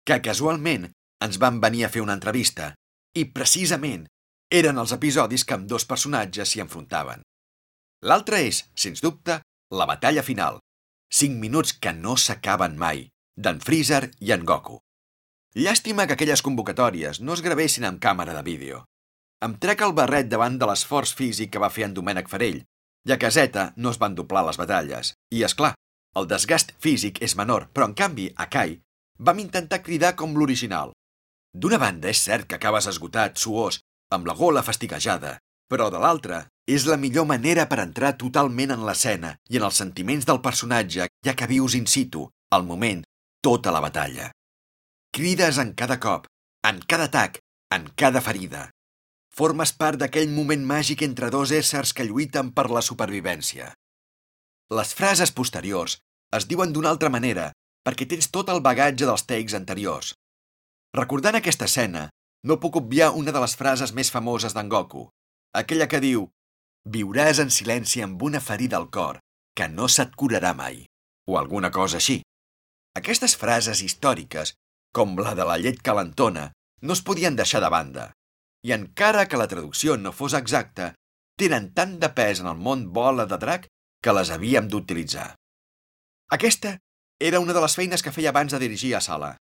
que 0.05 0.21
casualment 0.27 0.91
ens 1.25 1.39
van 1.43 1.61
venir 1.61 1.85
a 1.85 1.91
fer 1.93 2.03
una 2.05 2.17
entrevista, 2.17 2.73
i 3.17 3.27
precisament 3.35 4.07
eren 4.51 4.79
els 4.83 4.93
episodis 4.97 5.45
que 5.47 5.57
amb 5.57 5.69
dos 5.71 5.87
personatges 5.87 6.51
s'hi 6.51 6.63
enfrontaven. 6.65 7.23
L'altre 8.07 8.41
és, 8.49 8.65
sens 8.75 9.03
dubte, 9.05 9.41
la 9.71 9.87
batalla 9.87 10.23
final. 10.27 10.59
Cinc 11.13 11.37
minuts 11.43 11.75
que 11.79 11.93
no 11.93 12.17
s'acaben 12.17 12.79
mai, 12.79 13.09
d'en 13.37 13.61
Freezer 13.61 14.11
i 14.21 14.33
en 14.35 14.47
Goku. 14.47 14.79
Llàstima 15.59 16.07
que 16.07 16.15
aquelles 16.15 16.43
convocatòries 16.47 17.21
no 17.21 17.35
es 17.35 17.43
gravessin 17.43 17.87
amb 17.87 18.01
càmera 18.03 18.35
de 18.37 18.43
vídeo. 18.47 18.85
Em 19.43 19.57
trec 19.59 19.83
el 19.83 19.95
barret 19.97 20.29
davant 20.31 20.59
de 20.61 20.69
l'esforç 20.69 21.15
físic 21.19 21.51
que 21.55 21.63
va 21.63 21.73
fer 21.75 21.89
en 21.89 21.97
Domènec 21.97 22.29
Farell, 22.31 22.63
ja 23.09 23.17
que 23.19 23.27
a 23.27 23.35
Zeta 23.35 23.73
no 23.77 23.91
es 23.91 23.99
van 23.99 24.15
doblar 24.15 24.45
les 24.47 24.61
batalles. 24.61 25.15
I, 25.35 25.43
és 25.43 25.57
clar, 25.59 25.73
el 26.17 26.29
desgast 26.31 26.73
físic 26.79 27.21
és 27.25 27.37
menor, 27.39 27.69
però 27.75 27.89
en 27.91 27.97
canvi, 27.99 28.29
a 28.37 28.47
Kai, 28.53 28.79
vam 29.19 29.43
intentar 29.43 29.83
cridar 29.83 30.15
com 30.17 30.37
l'original. 30.37 30.95
D'una 31.53 31.79
banda, 31.83 32.11
és 32.11 32.23
cert 32.23 32.47
que 32.47 32.59
acabes 32.59 32.87
esgotat, 32.87 33.39
suós, 33.39 33.81
amb 34.15 34.27
la 34.27 34.35
gola 34.39 34.63
fastiguejada, 34.63 35.39
però 35.71 35.89
de 35.91 35.99
l'altra, 36.03 36.45
és 36.67 36.87
la 36.87 36.99
millor 36.99 37.27
manera 37.27 37.67
per 37.71 37.81
entrar 37.83 38.17
totalment 38.19 38.75
en 38.75 38.85
l'escena 38.87 39.35
i 39.51 39.59
en 39.59 39.67
els 39.67 39.79
sentiments 39.83 40.27
del 40.27 40.43
personatge, 40.45 41.09
ja 41.27 41.35
que 41.35 41.49
vius 41.51 41.75
in 41.79 41.87
situ, 41.91 42.27
al 42.55 42.67
moment, 42.67 43.03
tota 43.43 43.75
la 43.75 43.83
batalla. 43.83 44.31
Crides 45.11 45.59
en 45.59 45.73
cada 45.75 45.99
cop, 45.99 46.29
en 46.67 46.83
cada 46.87 47.09
atac, 47.11 47.41
en 47.75 47.89
cada 47.97 48.23
ferida. 48.23 48.69
Formes 49.35 49.73
part 49.73 49.99
d'aquell 49.99 50.31
moment 50.31 50.63
màgic 50.67 51.03
entre 51.07 51.31
dos 51.35 51.51
éssers 51.55 51.95
que 51.95 52.07
lluiten 52.07 52.51
per 52.55 52.69
la 52.71 52.83
supervivència. 52.83 53.73
Les 54.71 54.95
frases 54.95 55.33
posteriors 55.35 55.99
es 56.39 56.47
diuen 56.47 56.75
d'una 56.75 56.91
altra 56.95 57.11
manera 57.11 57.51
perquè 57.87 58.07
tens 58.07 58.31
tot 58.31 58.51
el 58.55 58.61
bagatge 58.63 59.07
dels 59.07 59.27
takes 59.27 59.57
anteriors. 59.59 60.13
Recordant 60.97 61.39
aquesta 61.39 61.69
escena, 61.71 62.09
no 62.45 62.59
puc 62.61 62.77
obviar 62.81 63.13
una 63.17 63.33
de 63.33 63.41
les 63.43 63.57
frases 63.57 63.93
més 63.95 64.11
famoses 64.11 64.57
d'en 64.57 64.69
Goku, 64.69 65.09
aquella 65.55 65.87
que 65.91 66.01
diu 66.03 66.29
«Viuràs 66.89 67.43
en 67.43 67.51
silenci 67.51 68.03
amb 68.03 68.23
una 68.23 68.41
ferida 68.41 68.79
al 68.81 68.89
cor 68.91 69.21
que 69.55 69.69
no 69.69 69.87
se't 69.89 70.17
curarà 70.17 70.55
mai», 70.57 70.87
o 71.29 71.37
alguna 71.39 71.71
cosa 71.71 72.01
així. 72.01 72.21
Aquestes 72.97 73.37
frases 73.39 73.83
històriques 73.87 74.55
com 74.93 75.17
la 75.19 75.35
de 75.39 75.47
la 75.47 75.59
llet 75.59 75.79
calentona, 75.87 76.51
no 76.83 76.95
es 76.97 77.03
podien 77.07 77.37
deixar 77.39 77.61
de 77.63 77.71
banda. 77.71 78.11
I 78.67 78.75
encara 78.77 79.27
que 79.29 79.39
la 79.41 79.49
traducció 79.49 79.97
no 79.97 80.13
fos 80.13 80.35
exacta, 80.35 80.93
tenen 81.39 81.71
tant 81.77 81.99
de 82.01 82.11
pes 82.17 82.43
en 82.43 82.51
el 82.51 82.59
món 82.59 82.89
bola 82.93 83.27
de 83.27 83.39
drac 83.41 83.69
que 84.03 84.15
les 84.17 84.33
havíem 84.35 84.69
d'utilitzar. 84.69 85.35
Aquesta 86.31 86.79
era 87.21 87.41
una 87.41 87.55
de 87.57 87.63
les 87.63 87.77
feines 87.77 88.03
que 88.03 88.13
feia 88.13 88.33
abans 88.35 88.53
de 88.53 88.61
dirigir 88.63 88.95
a 88.97 89.01
sala. 89.05 89.37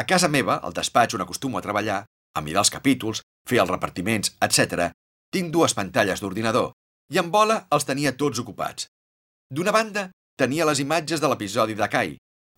A 0.00 0.06
casa 0.08 0.30
meva, 0.32 0.56
al 0.64 0.72
despatx 0.72 1.18
on 1.18 1.26
acostumo 1.26 1.58
a 1.58 1.64
treballar, 1.64 2.00
a 2.34 2.40
mirar 2.40 2.64
els 2.64 2.72
capítols, 2.72 3.20
fer 3.48 3.60
els 3.60 3.70
repartiments, 3.70 4.32
etc., 4.40 4.90
tinc 5.30 5.52
dues 5.52 5.76
pantalles 5.76 6.22
d'ordinador 6.22 6.72
i 7.12 7.18
en 7.20 7.28
bola 7.30 7.64
els 7.74 7.86
tenia 7.86 8.16
tots 8.16 8.40
ocupats. 8.42 8.86
D'una 9.50 9.74
banda, 9.74 10.08
tenia 10.38 10.66
les 10.66 10.80
imatges 10.82 11.20
de 11.22 11.28
l'episodi 11.30 11.76
de 11.78 11.88
Kai, 11.90 12.14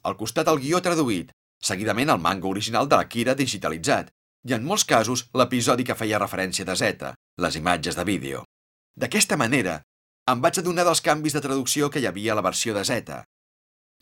al 0.09 0.16
costat 0.20 0.48
el 0.52 0.61
guió 0.61 0.81
traduït 0.85 1.33
seguidament 1.62 2.11
el 2.11 2.20
manga 2.20 2.50
original 2.50 2.88
de 2.90 2.98
l'Akira 2.98 3.35
digitalitzat, 3.38 4.11
i 4.48 4.55
en 4.57 4.64
molts 4.66 4.85
casos 4.85 5.28
l'episodi 5.38 5.87
que 5.87 5.96
feia 5.98 6.20
referència 6.20 6.66
de 6.66 6.74
Zeta, 6.76 7.14
les 7.38 7.57
imatges 7.57 7.98
de 7.98 8.05
vídeo. 8.05 8.42
D'aquesta 8.98 9.38
manera, 9.38 9.81
em 10.31 10.42
vaig 10.42 10.59
adonar 10.59 10.85
dels 10.88 11.00
canvis 11.00 11.37
de 11.37 11.42
traducció 11.44 11.88
que 11.90 12.02
hi 12.02 12.09
havia 12.11 12.35
a 12.35 12.38
la 12.38 12.46
versió 12.46 12.74
de 12.74 12.83
Zeta. 12.85 13.22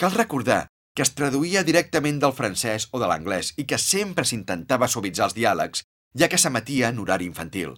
Cal 0.00 0.16
recordar 0.16 0.66
que 0.94 1.04
es 1.06 1.12
traduïa 1.14 1.62
directament 1.66 2.18
del 2.22 2.34
francès 2.36 2.88
o 2.92 3.00
de 3.02 3.08
l'anglès 3.10 3.52
i 3.56 3.66
que 3.68 3.78
sempre 3.78 4.26
s'intentava 4.26 4.88
suavitzar 4.88 5.28
els 5.28 5.36
diàlegs, 5.36 5.84
ja 6.18 6.28
que 6.28 6.38
s'emetia 6.38 6.90
en 6.90 6.98
horari 6.98 7.28
infantil. 7.30 7.76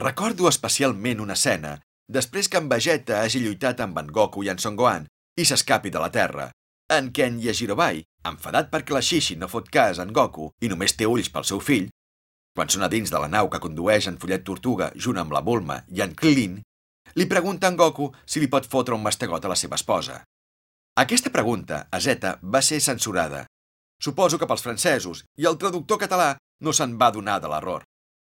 Recordo 0.00 0.48
especialment 0.48 1.20
una 1.20 1.36
escena 1.38 1.78
després 2.08 2.48
que 2.48 2.60
en 2.60 2.68
Vegeta 2.68 3.22
hagi 3.22 3.40
lluitat 3.40 3.80
amb 3.80 3.98
en 3.98 4.10
Goku 4.12 4.44
i 4.44 4.50
en 4.52 4.58
Son 4.58 4.76
Gohan 4.76 5.06
i 5.38 5.46
s'escapi 5.48 5.90
de 5.90 6.00
la 6.02 6.10
Terra, 6.12 6.50
en 6.92 7.08
què 7.14 7.28
en 7.30 7.38
Yajirobai, 7.40 8.02
enfadat 8.28 8.68
perquè 8.72 8.92
la 8.92 9.00
Shishi 9.00 9.38
no 9.40 9.48
fot 9.48 9.70
cas 9.72 10.00
en 10.02 10.12
Goku 10.12 10.50
i 10.60 10.68
només 10.68 10.96
té 10.96 11.08
ulls 11.08 11.30
pel 11.32 11.48
seu 11.48 11.60
fill, 11.60 11.88
quan 12.52 12.68
són 12.68 12.84
a 12.84 12.90
dins 12.92 13.10
de 13.10 13.20
la 13.20 13.30
nau 13.32 13.48
que 13.48 13.62
condueix 13.64 14.10
en 14.10 14.18
Follet 14.20 14.44
Tortuga 14.44 14.90
junt 15.06 15.20
amb 15.22 15.32
la 15.32 15.40
Bulma 15.40 15.78
i 15.88 16.02
en 16.04 16.12
Krillin, 16.14 16.60
li 17.16 17.26
pregunta 17.28 17.68
en 17.68 17.78
Goku 17.80 18.10
si 18.26 18.40
li 18.40 18.50
pot 18.52 18.68
fotre 18.68 18.96
un 18.96 19.02
mastegot 19.04 19.44
a 19.44 19.52
la 19.52 19.56
seva 19.56 19.78
esposa. 19.80 20.20
Aquesta 20.94 21.30
pregunta, 21.32 21.88
a 21.90 21.98
Zeta, 22.00 22.38
va 22.44 22.60
ser 22.60 22.78
censurada. 22.84 23.46
Suposo 23.96 24.36
que 24.38 24.44
pels 24.48 24.60
francesos 24.60 25.22
i 25.40 25.46
el 25.48 25.56
traductor 25.56 25.96
català 26.02 26.34
no 26.60 26.74
se'n 26.76 26.98
va 27.00 27.08
donar 27.14 27.38
de 27.40 27.48
l'error. 27.48 27.86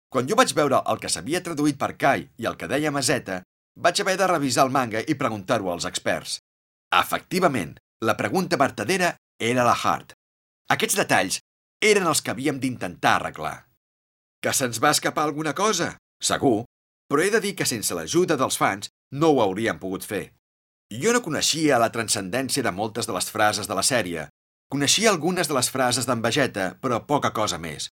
Quan 0.06 0.28
jo 0.30 0.36
vaig 0.38 0.52
veure 0.54 0.78
el 0.92 1.00
que 1.02 1.10
s'havia 1.10 1.40
traduït 1.42 1.80
per 1.80 1.96
Kai 1.98 2.28
i 2.38 2.46
el 2.46 2.54
que 2.60 2.68
deia 2.70 2.92
Mazeta, 2.94 3.40
vaig 3.74 4.00
haver 4.00 4.14
de 4.20 4.28
revisar 4.30 4.68
el 4.68 4.70
manga 4.76 5.02
i 5.02 5.16
preguntar-ho 5.18 5.72
als 5.72 5.88
experts. 5.90 6.36
Efectivament, 6.94 7.74
la 8.06 8.14
pregunta 8.14 8.60
vertadera 8.60 9.16
era 9.40 9.66
la 9.66 9.74
Hart. 9.74 10.14
Aquests 10.70 11.00
detalls 11.00 11.40
eren 11.82 12.06
els 12.06 12.22
que 12.22 12.30
havíem 12.30 12.62
d'intentar 12.62 13.16
arreglar. 13.16 13.56
Que 14.38 14.54
se'ns 14.54 14.78
va 14.78 14.94
escapar 14.94 15.26
alguna 15.26 15.56
cosa? 15.58 15.96
Segur, 16.22 16.62
però 17.10 17.26
he 17.26 17.34
de 17.34 17.42
dir 17.42 17.56
que 17.58 17.66
sense 17.66 17.98
l'ajuda 17.98 18.38
dels 18.38 18.62
fans 18.62 18.94
no 19.10 19.34
ho 19.34 19.42
hauríem 19.42 19.82
pogut 19.82 20.06
fer. 20.06 20.28
Jo 20.94 21.10
no 21.14 21.22
coneixia 21.24 21.80
la 21.82 21.90
transcendència 21.90 22.62
de 22.62 22.70
moltes 22.70 23.08
de 23.08 23.14
les 23.16 23.26
frases 23.34 23.66
de 23.66 23.74
la 23.74 23.82
sèrie. 23.82 24.28
Coneixia 24.70 25.10
algunes 25.10 25.48
de 25.50 25.54
les 25.56 25.70
frases 25.70 26.06
d'en 26.06 26.22
Vegeta, 26.22 26.74
però 26.82 27.00
poca 27.08 27.32
cosa 27.34 27.58
més. 27.58 27.88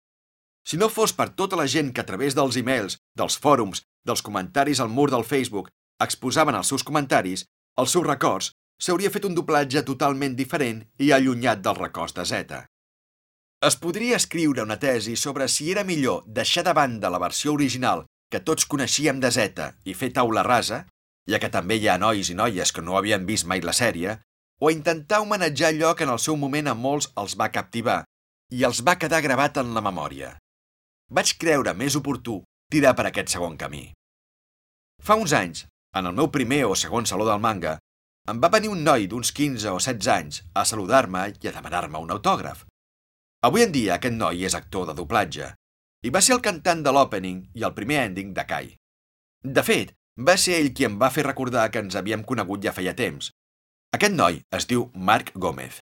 Si 0.62 0.78
no 0.78 0.88
fos 0.88 1.12
per 1.18 1.32
tota 1.34 1.58
la 1.58 1.66
gent 1.66 1.90
que 1.92 2.02
a 2.02 2.06
través 2.06 2.36
dels 2.38 2.56
e-mails, 2.60 2.98
dels 3.18 3.38
fòrums, 3.42 3.82
dels 4.06 4.22
comentaris 4.22 4.80
al 4.80 4.92
mur 4.92 5.10
del 5.10 5.26
Facebook 5.26 5.70
exposaven 6.02 6.54
els 6.58 6.70
seus 6.70 6.84
comentaris, 6.86 7.44
els 7.78 7.90
seus 7.90 8.06
records, 8.06 8.52
s'hauria 8.82 9.10
fet 9.10 9.26
un 9.26 9.34
doblatge 9.34 9.82
totalment 9.86 10.36
diferent 10.38 10.84
i 10.98 11.10
allunyat 11.10 11.62
del 11.62 11.78
records 11.78 12.14
de 12.14 12.26
Zeta. 12.26 12.64
Es 13.62 13.76
podria 13.78 14.18
escriure 14.18 14.62
una 14.62 14.78
tesi 14.78 15.14
sobre 15.16 15.46
si 15.48 15.70
era 15.70 15.84
millor 15.86 16.24
deixar 16.26 16.64
de 16.66 16.74
banda 16.74 17.10
la 17.10 17.22
versió 17.22 17.54
original 17.54 18.06
que 18.30 18.40
tots 18.40 18.66
coneixíem 18.66 19.20
de 19.22 19.30
Zeta 19.30 19.68
i 19.84 19.94
fer 19.94 20.10
taula 20.14 20.42
rasa, 20.46 20.84
ja 21.30 21.38
que 21.42 21.50
també 21.52 21.78
hi 21.78 21.88
ha 21.88 21.98
nois 21.98 22.30
i 22.30 22.36
noies 22.38 22.72
que 22.72 22.82
no 22.82 22.96
havien 22.98 23.26
vist 23.26 23.46
mai 23.46 23.62
la 23.62 23.74
sèrie, 23.76 24.18
o 24.62 24.70
intentar 24.70 25.20
homenatjar 25.22 25.72
allò 25.72 25.94
que 25.94 26.06
en 26.06 26.12
el 26.14 26.20
seu 26.22 26.36
moment 26.38 26.70
a 26.70 26.74
molts 26.78 27.10
els 27.18 27.34
va 27.38 27.50
captivar 27.50 28.02
i 28.52 28.64
els 28.68 28.82
va 28.86 28.98
quedar 28.98 29.22
gravat 29.24 29.58
en 29.62 29.72
la 29.74 29.82
memòria. 29.82 30.36
Vaig 31.10 31.34
creure 31.38 31.74
més 31.74 31.96
oportú 31.98 32.42
tirar 32.70 32.94
per 32.96 33.08
aquest 33.08 33.32
segon 33.34 33.56
camí. 33.60 33.88
Fa 35.02 35.16
uns 35.18 35.32
anys, 35.36 35.64
en 35.98 36.06
el 36.08 36.14
meu 36.16 36.30
primer 36.30 36.62
o 36.68 36.76
segon 36.78 37.08
saló 37.08 37.26
del 37.28 37.40
manga, 37.42 37.78
em 38.30 38.38
va 38.42 38.52
venir 38.54 38.70
un 38.70 38.84
noi 38.86 39.08
d'uns 39.10 39.32
15 39.34 39.72
o 39.74 39.80
16 39.82 40.10
anys 40.14 40.42
a 40.54 40.62
saludar-me 40.68 41.24
i 41.42 41.48
a 41.50 41.54
demanar-me 41.56 41.98
un 41.98 42.12
autògraf. 42.14 42.62
Avui 43.42 43.64
en 43.66 43.72
dia 43.74 43.96
aquest 43.96 44.14
noi 44.14 44.44
és 44.46 44.54
actor 44.54 44.86
de 44.86 44.94
doblatge 44.94 45.48
i 46.06 46.10
va 46.14 46.22
ser 46.22 46.36
el 46.36 46.44
cantant 46.44 46.84
de 46.86 46.92
l'opening 46.94 47.42
i 47.58 47.66
el 47.66 47.74
primer 47.74 47.98
ending 48.04 48.30
de 48.36 48.44
Kai. 48.46 48.70
De 49.42 49.62
fet, 49.66 49.90
va 50.18 50.36
ser 50.36 50.58
ell 50.60 50.72
qui 50.76 50.84
em 50.84 50.98
va 51.00 51.10
fer 51.10 51.24
recordar 51.26 51.70
que 51.70 51.80
ens 51.80 51.96
havíem 51.96 52.24
conegut 52.24 52.62
ja 52.64 52.74
feia 52.76 52.94
temps. 52.94 53.30
Aquest 53.96 54.14
noi 54.14 54.42
es 54.56 54.68
diu 54.68 54.90
Marc 54.94 55.32
Gómez. 55.34 55.80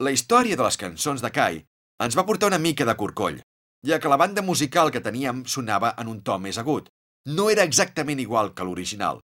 La 0.00 0.12
història 0.12 0.56
de 0.56 0.64
les 0.64 0.76
cançons 0.76 1.22
de 1.22 1.30
Kai 1.32 1.62
ens 2.04 2.16
va 2.16 2.26
portar 2.28 2.48
una 2.48 2.60
mica 2.60 2.84
de 2.84 2.96
corcoll, 2.96 3.40
ja 3.86 3.98
que 4.00 4.08
la 4.08 4.18
banda 4.20 4.42
musical 4.42 4.90
que 4.92 5.00
teníem 5.00 5.44
sonava 5.44 5.94
en 5.98 6.08
un 6.08 6.22
to 6.22 6.38
més 6.38 6.58
agut. 6.58 6.88
No 7.26 7.50
era 7.50 7.64
exactament 7.64 8.20
igual 8.20 8.52
que 8.54 8.64
l'original, 8.64 9.20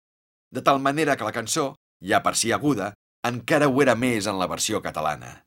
de 0.51 0.63
tal 0.63 0.81
manera 0.81 1.17
que 1.17 1.25
la 1.25 1.33
cançó 1.33 1.75
ja 2.03 2.21
per 2.23 2.35
si 2.37 2.53
aguda, 2.53 2.93
encara 3.25 3.69
ho 3.69 3.83
era 3.83 3.95
més 3.95 4.27
en 4.27 4.39
la 4.39 4.49
versió 4.51 4.83
catalana. 4.83 5.45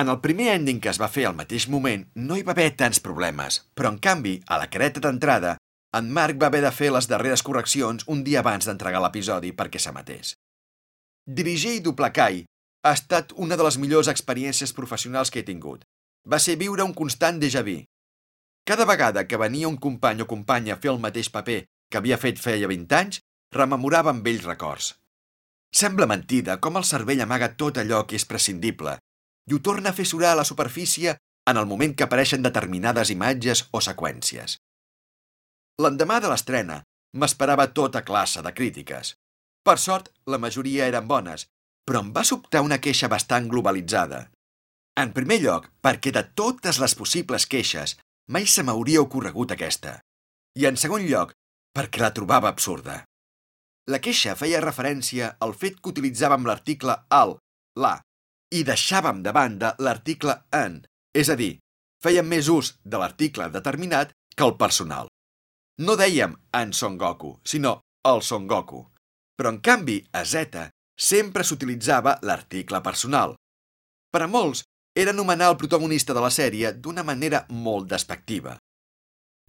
En 0.00 0.08
el 0.08 0.22
primer 0.24 0.54
ending 0.54 0.80
que 0.80 0.88
es 0.88 0.98
va 1.00 1.10
fer 1.12 1.26
al 1.28 1.36
mateix 1.36 1.68
moment 1.68 2.06
no 2.16 2.38
hi 2.38 2.44
va 2.46 2.54
haver 2.56 2.70
tants 2.80 3.02
problemes, 3.04 3.60
però 3.76 3.92
en 3.92 3.98
canvi, 4.00 4.38
a 4.48 4.56
la 4.58 4.70
careta 4.72 5.02
d'entrada, 5.04 5.58
en 5.98 6.08
Marc 6.10 6.38
va 6.40 6.48
haver 6.48 6.62
de 6.64 6.72
fer 6.72 6.88
les 6.94 7.08
darreres 7.08 7.42
correccions 7.44 8.06
un 8.08 8.22
dia 8.24 8.40
abans 8.40 8.68
d'entregar 8.68 9.02
l'episodi 9.04 9.52
perquè 9.52 9.80
s'emetés. 9.82 10.36
Dirigir 11.26 11.76
i 11.78 11.82
doblar 11.84 12.12
Kai 12.16 12.44
ha 12.82 12.92
estat 12.96 13.34
una 13.36 13.56
de 13.56 13.66
les 13.66 13.78
millors 13.78 14.08
experiències 14.08 14.72
professionals 14.72 15.30
que 15.30 15.42
he 15.42 15.48
tingut. 15.48 15.84
Va 16.26 16.38
ser 16.38 16.56
viure 16.56 16.86
un 16.86 16.94
constant 16.94 17.38
déjà 17.42 17.62
vu. 17.66 17.82
Cada 18.64 18.86
vegada 18.86 19.26
que 19.28 19.38
venia 19.38 19.68
un 19.68 19.76
company 19.76 20.22
o 20.22 20.30
companya 20.30 20.74
a 20.74 20.80
fer 20.80 20.92
el 20.94 21.02
mateix 21.02 21.28
paper 21.30 21.60
que 21.90 22.00
havia 22.00 22.18
fet 22.18 22.40
feia 22.40 22.70
20 22.70 22.98
anys, 22.98 23.20
rememorava 23.52 24.10
amb 24.14 24.26
ells 24.26 24.48
records. 24.48 24.94
Sembla 25.72 26.08
mentida 26.08 26.58
com 26.60 26.76
el 26.80 26.88
cervell 26.88 27.22
amaga 27.24 27.52
tot 27.60 27.78
allò 27.80 28.02
que 28.06 28.16
és 28.16 28.28
prescindible 28.28 28.96
i 29.50 29.54
ho 29.54 29.60
torna 29.60 29.90
a 29.90 29.96
fer 29.96 30.06
surar 30.06 30.32
a 30.32 30.40
la 30.40 30.48
superfície 30.48 31.16
en 31.50 31.58
el 31.58 31.66
moment 31.66 31.94
que 31.96 32.06
apareixen 32.06 32.44
determinades 32.44 33.10
imatges 33.10 33.66
o 33.72 33.80
seqüències. 33.82 34.58
L'endemà 35.80 36.20
de 36.20 36.28
l'estrena 36.28 36.82
m'esperava 37.16 37.70
tota 37.72 38.02
classe 38.04 38.42
de 38.44 38.52
crítiques. 38.52 39.14
Per 39.64 39.78
sort, 39.78 40.10
la 40.26 40.38
majoria 40.38 40.88
eren 40.90 41.08
bones, 41.08 41.46
però 41.86 42.02
em 42.02 42.12
va 42.12 42.24
sobtar 42.24 42.62
una 42.66 42.80
queixa 42.82 43.08
bastant 43.08 43.48
globalitzada. 43.48 44.26
En 45.00 45.12
primer 45.16 45.38
lloc, 45.40 45.68
perquè 45.80 46.12
de 46.12 46.22
totes 46.36 46.78
les 46.82 46.94
possibles 46.94 47.46
queixes 47.46 47.96
mai 48.28 48.46
se 48.46 48.62
m'hauria 48.62 49.02
ocorregut 49.02 49.54
aquesta. 49.54 49.98
I 50.58 50.68
en 50.68 50.76
segon 50.76 51.06
lloc, 51.08 51.32
perquè 51.76 52.02
la 52.02 52.12
trobava 52.12 52.50
absurda. 52.52 53.02
La 53.90 53.98
queixa 54.04 54.36
feia 54.38 54.60
referència 54.62 55.32
al 55.40 55.54
fet 55.58 55.80
que 55.80 55.90
utilitzàvem 55.90 56.44
l'article 56.46 56.96
al, 57.10 57.38
la, 57.84 57.96
i 58.52 58.62
deixàvem 58.68 59.22
de 59.24 59.32
banda 59.32 59.72
l'article 59.80 60.36
en, 60.54 60.82
és 61.16 61.32
a 61.32 61.38
dir, 61.40 61.56
feien 62.04 62.28
més 62.28 62.50
ús 62.52 62.74
de 62.84 63.00
l'article 63.00 63.48
determinat 63.50 64.12
que 64.36 64.46
el 64.46 64.56
personal. 64.60 65.11
No 65.82 65.96
dèiem 65.98 66.36
en 66.54 66.72
Son 66.78 66.94
Goku, 66.94 67.40
sinó 67.42 67.80
el 68.06 68.20
Son 68.22 68.44
Goku. 68.46 68.84
Però, 69.34 69.50
en 69.50 69.58
canvi, 69.58 69.96
a 70.14 70.20
Z 70.22 70.68
sempre 70.94 71.42
s'utilitzava 71.42 72.20
l'article 72.22 72.78
personal. 72.84 73.32
Per 74.14 74.20
a 74.22 74.28
molts, 74.30 74.62
era 74.94 75.10
anomenar 75.10 75.48
el 75.50 75.56
protagonista 75.58 76.14
de 76.14 76.22
la 76.22 76.30
sèrie 76.30 76.70
d'una 76.84 77.02
manera 77.02 77.40
molt 77.48 77.88
despectiva. 77.90 78.54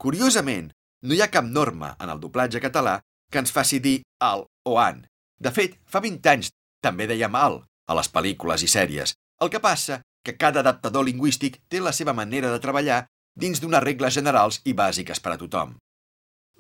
Curiosament, 0.02 0.72
no 1.06 1.14
hi 1.14 1.22
ha 1.22 1.30
cap 1.30 1.46
norma 1.46 1.92
en 2.00 2.10
el 2.10 2.24
doblatge 2.26 2.64
català 2.64 2.98
que 3.30 3.44
ens 3.44 3.54
faci 3.54 3.84
dir 3.84 4.00
al 4.32 4.48
o 4.66 4.80
an. 4.82 5.06
De 5.38 5.54
fet, 5.54 5.78
fa 5.86 6.02
20 6.02 6.34
anys 6.34 6.50
també 6.82 7.06
dèiem 7.14 7.38
al 7.38 7.62
a 7.86 8.00
les 8.00 8.10
pel·lícules 8.10 8.66
i 8.66 8.74
sèries. 8.74 9.14
El 9.38 9.54
que 9.54 9.62
passa 9.62 10.02
que 10.26 10.40
cada 10.40 10.66
adaptador 10.66 11.06
lingüístic 11.06 11.62
té 11.70 11.84
la 11.84 11.94
seva 11.94 12.18
manera 12.18 12.50
de 12.50 12.64
treballar 12.64 13.04
dins 13.38 13.62
d'unes 13.62 13.86
regles 13.86 14.18
generals 14.18 14.64
i 14.66 14.74
bàsiques 14.74 15.22
per 15.22 15.38
a 15.38 15.42
tothom. 15.46 15.78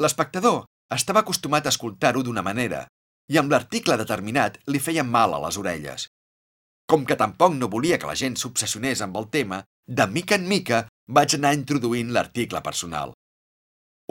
L'espectador 0.02 0.64
estava 0.94 1.22
acostumat 1.22 1.68
a 1.68 1.74
escoltar-ho 1.74 2.24
d'una 2.26 2.42
manera 2.46 2.88
i 3.32 3.38
amb 3.40 3.52
l'article 3.54 3.98
determinat 4.00 4.58
li 4.68 4.82
feien 4.82 5.10
mal 5.10 5.36
a 5.36 5.42
les 5.46 5.58
orelles. 5.62 6.08
Com 6.90 7.06
que 7.06 7.18
tampoc 7.20 7.54
no 7.56 7.70
volia 7.72 8.00
que 8.02 8.10
la 8.10 8.18
gent 8.20 8.36
s'obsessionés 8.40 9.04
amb 9.06 9.18
el 9.22 9.30
tema, 9.36 9.62
de 9.88 10.08
mica 10.08 10.36
en 10.36 10.48
mica 10.50 10.88
vaig 11.08 11.36
anar 11.38 11.54
introduint 11.56 12.12
l'article 12.12 12.62
personal. 12.66 13.14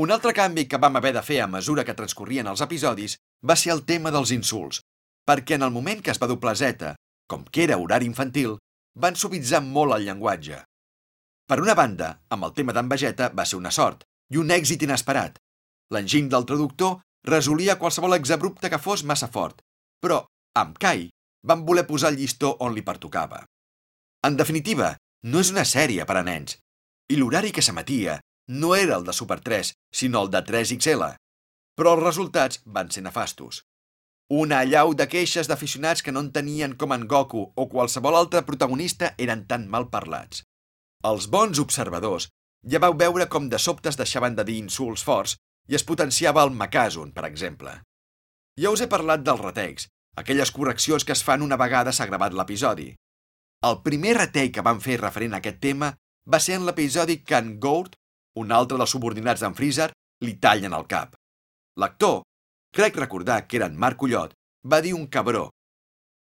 Un 0.01 0.14
altre 0.14 0.33
canvi 0.33 0.64
que 0.68 0.81
vam 0.81 0.97
haver 0.97 1.12
de 1.18 1.23
fer 1.27 1.42
a 1.42 1.51
mesura 1.51 1.85
que 1.85 1.97
transcorrien 1.99 2.49
els 2.49 2.62
episodis 2.64 3.18
va 3.45 3.59
ser 3.59 3.75
el 3.75 3.85
tema 3.85 4.14
dels 4.14 4.33
insults, 4.33 4.81
perquè 5.29 5.59
en 5.59 5.66
el 5.66 5.75
moment 5.75 6.01
que 6.01 6.14
es 6.14 6.23
va 6.23 6.31
doblar 6.31 6.57
Z, 6.57 6.95
com 7.29 7.45
que 7.45 7.66
era 7.66 7.77
horari 7.77 8.09
infantil, 8.09 8.57
van 8.95 9.18
suavitzar 9.18 9.61
molt 9.66 9.99
el 9.99 10.07
llenguatge. 10.07 10.62
Per 11.49 11.61
una 11.61 11.75
banda, 11.75 12.14
amb 12.31 12.49
el 12.49 12.55
tema 12.57 12.73
d'en 12.73 12.88
Vegeta 12.88 13.29
va 13.37 13.45
ser 13.45 13.59
una 13.59 13.75
sort 13.75 14.07
i 14.33 14.40
un 14.40 14.53
èxit 14.55 14.87
inesperat. 14.87 15.41
L'enginy 15.92 16.28
del 16.33 16.46
traductor 16.48 17.00
resolia 17.28 17.78
qualsevol 17.78 18.16
exabrupte 18.16 18.70
que 18.72 18.81
fos 18.81 19.05
massa 19.05 19.28
fort, 19.28 19.61
però, 20.02 20.22
amb 20.59 20.78
Kai, 20.81 21.09
van 21.46 21.64
voler 21.68 21.87
posar 21.87 22.12
el 22.12 22.18
llistó 22.20 22.57
on 22.64 22.74
li 22.74 22.85
pertocava. 22.87 23.42
En 24.26 24.37
definitiva, 24.38 24.94
no 25.26 25.42
és 25.42 25.50
una 25.55 25.66
sèrie 25.68 26.07
per 26.07 26.16
a 26.18 26.24
nens, 26.26 26.57
i 27.12 27.18
l'horari 27.18 27.52
que 27.55 27.62
s'emetia 27.62 28.20
no 28.48 28.74
era 28.74 28.96
el 28.96 29.05
de 29.05 29.12
Super 29.12 29.40
3, 29.40 29.72
sinó 29.94 30.22
el 30.24 30.31
de 30.31 30.42
3XL, 30.48 31.12
però 31.78 31.94
els 31.96 32.05
resultats 32.05 32.62
van 32.64 32.90
ser 32.90 33.05
nefastos. 33.05 33.62
Una 34.33 34.62
allau 34.64 34.94
de 34.96 35.07
queixes 35.12 35.48
d'aficionats 35.48 36.02
que 36.02 36.12
no 36.14 36.22
entenien 36.24 36.74
com 36.81 36.94
en 36.96 37.07
Goku 37.07 37.42
o 37.55 37.68
qualsevol 37.68 38.16
altre 38.16 38.42
protagonista 38.48 39.12
eren 39.18 39.44
tan 39.46 39.68
mal 39.68 39.90
parlats. 39.92 40.42
Els 41.05 41.28
bons 41.28 41.59
observadors 41.61 42.31
ja 42.72 42.81
vau 42.81 42.94
veure 42.96 43.26
com 43.28 43.48
de 43.50 43.59
sobte 43.59 43.90
es 43.90 43.98
deixaven 43.98 44.38
de 44.38 44.46
dir 44.48 44.57
insults 44.62 45.02
forts 45.05 45.37
i 45.68 45.77
es 45.79 45.85
potenciava 45.85 46.42
el 46.46 46.53
Macazon, 46.57 47.12
per 47.12 47.25
exemple. 47.29 47.79
Ja 48.59 48.72
us 48.75 48.83
he 48.83 48.88
parlat 48.90 49.22
dels 49.25 49.40
retecs, 49.40 49.88
aquelles 50.16 50.53
correccions 50.53 51.05
que 51.05 51.14
es 51.16 51.22
fan 51.25 51.42
una 51.42 51.57
vegada 51.61 51.92
s'ha 51.92 52.09
gravat 52.11 52.35
l'episodi. 52.37 52.90
El 53.62 53.79
primer 53.87 54.16
retei 54.18 54.51
que 54.51 54.64
van 54.66 54.81
fer 54.83 54.98
referent 55.01 55.35
a 55.35 55.40
aquest 55.40 55.61
tema 55.62 55.92
va 56.27 56.40
ser 56.42 56.59
en 56.59 56.66
l'episodi 56.66 57.20
que 57.22 57.38
en 57.38 57.59
Gourd, 57.61 57.94
un 58.42 58.53
altre 58.53 58.79
dels 58.79 58.92
subordinats 58.94 59.42
d'en 59.44 59.55
Freezer, 59.55 59.90
li 60.22 60.35
tallen 60.42 60.75
el 60.75 60.87
cap. 60.90 61.14
L'actor, 61.79 62.22
crec 62.75 62.96
recordar 62.98 63.46
que 63.46 63.59
era 63.59 63.68
en 63.70 63.79
Marc 63.79 64.03
Ullot, 64.03 64.35
va 64.64 64.81
dir 64.81 64.94
un 64.94 65.07
cabró. 65.07 65.48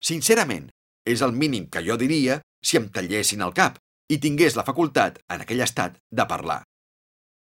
Sincerament, 0.01 0.69
és 1.05 1.21
el 1.21 1.33
mínim 1.33 1.67
que 1.69 1.83
jo 1.85 1.97
diria 1.97 2.39
si 2.63 2.77
em 2.77 2.87
tallessin 2.93 3.41
el 3.41 3.53
cap 3.57 3.77
i 4.11 4.19
tingués 4.19 4.57
la 4.57 4.65
facultat, 4.67 5.19
en 5.29 5.43
aquell 5.43 5.63
estat, 5.65 5.97
de 6.11 6.25
parlar. 6.27 6.61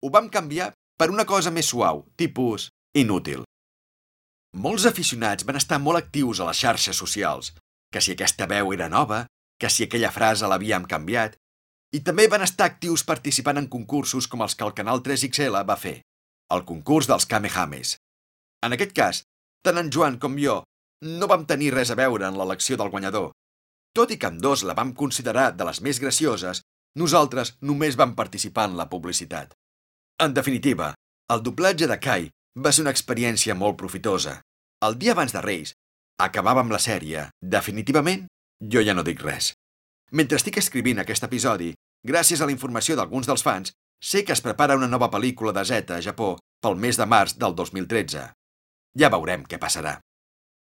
Ho 0.03 0.11
vam 0.13 0.29
canviar 0.29 0.71
per 0.97 1.11
una 1.13 1.25
cosa 1.29 1.53
més 1.53 1.69
suau, 1.69 2.03
tipus 2.17 2.71
inútil. 2.97 3.43
Molts 4.57 4.87
aficionats 4.89 5.45
van 5.45 5.59
estar 5.59 5.77
molt 5.79 5.99
actius 5.99 6.41
a 6.41 6.47
les 6.49 6.57
xarxes 6.57 6.97
socials, 6.97 7.53
que 7.93 8.01
si 8.01 8.15
aquesta 8.15 8.47
veu 8.49 8.73
era 8.73 8.89
nova, 8.89 9.25
que 9.61 9.69
si 9.69 9.85
aquella 9.85 10.11
frase 10.11 10.49
l'havíem 10.49 10.87
canviat, 10.89 11.37
i 11.93 12.01
també 12.03 12.25
van 12.27 12.43
estar 12.43 12.65
actius 12.65 13.03
participant 13.05 13.61
en 13.61 13.67
concursos 13.71 14.27
com 14.27 14.41
els 14.43 14.57
que 14.57 14.65
el 14.65 14.73
Canal 14.79 15.03
3XL 15.05 15.61
va 15.69 15.77
fer, 15.77 15.99
el 16.53 16.65
concurs 16.65 17.07
dels 17.07 17.27
Kamehames. 17.29 17.95
En 18.65 18.73
aquest 18.73 18.95
cas, 18.97 19.21
tant 19.63 19.77
en 19.77 19.91
Joan 19.93 20.17
com 20.17 20.35
jo 20.41 20.63
no 21.05 21.29
vam 21.29 21.45
tenir 21.45 21.73
res 21.75 21.91
a 21.93 21.99
veure 21.99 22.25
en 22.25 22.37
l'elecció 22.39 22.77
del 22.77 22.89
guanyador. 22.89 23.29
Tot 23.93 24.11
i 24.11 24.17
que 24.17 24.29
amb 24.31 24.41
dos 24.41 24.63
la 24.65 24.73
vam 24.77 24.95
considerar 24.97 25.51
de 25.53 25.67
les 25.69 25.79
més 25.85 26.01
gracioses, 26.01 26.63
nosaltres 26.97 27.53
només 27.61 27.97
vam 27.97 28.15
participar 28.17 28.65
en 28.71 28.77
la 28.77 28.89
publicitat. 28.89 29.53
En 30.19 30.33
definitiva, 30.33 30.95
el 31.29 31.43
doblatge 31.45 31.87
de 31.89 31.99
Kai 32.01 32.23
va 32.57 32.71
ser 32.73 32.81
una 32.83 32.93
experiència 32.95 33.53
molt 33.53 33.77
profitosa. 33.77 34.39
El 34.87 34.97
dia 34.97 35.13
abans 35.13 35.33
de 35.35 35.43
Reis, 35.45 35.73
acabàvem 36.17 36.71
la 36.73 36.79
sèrie. 36.81 37.27
Definitivament, 37.55 38.23
jo 38.73 38.81
ja 38.81 38.95
no 38.97 39.03
dic 39.05 39.21
res. 39.21 39.51
Mentre 40.11 40.39
estic 40.41 40.57
escrivint 40.57 41.03
aquest 41.03 41.27
episodi, 41.27 41.69
gràcies 42.07 42.41
a 42.41 42.47
la 42.49 42.55
informació 42.55 42.97
d'alguns 42.97 43.29
dels 43.29 43.45
fans, 43.45 43.75
sé 44.01 44.23
que 44.25 44.33
es 44.33 44.41
prepara 44.41 44.77
una 44.79 44.89
nova 44.89 45.11
pel·lícula 45.13 45.53
de 45.53 45.65
Z 45.69 45.93
a 45.93 46.01
Japó 46.01 46.37
pel 46.65 46.79
mes 46.81 46.97
de 46.97 47.05
març 47.05 47.37
del 47.37 47.53
2013. 47.53 48.25
Ja 48.97 49.11
veurem 49.13 49.45
què 49.45 49.61
passarà. 49.61 49.99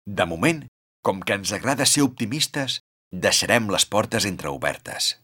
De 0.09 0.25
moment, 0.25 0.65
com 1.05 1.21
que 1.21 1.37
ens 1.37 1.53
agrada 1.53 1.85
ser 1.85 2.07
optimistes, 2.07 2.81
deixarem 3.13 3.69
les 3.69 3.85
portes 3.85 4.25
entreobertes. 4.25 5.19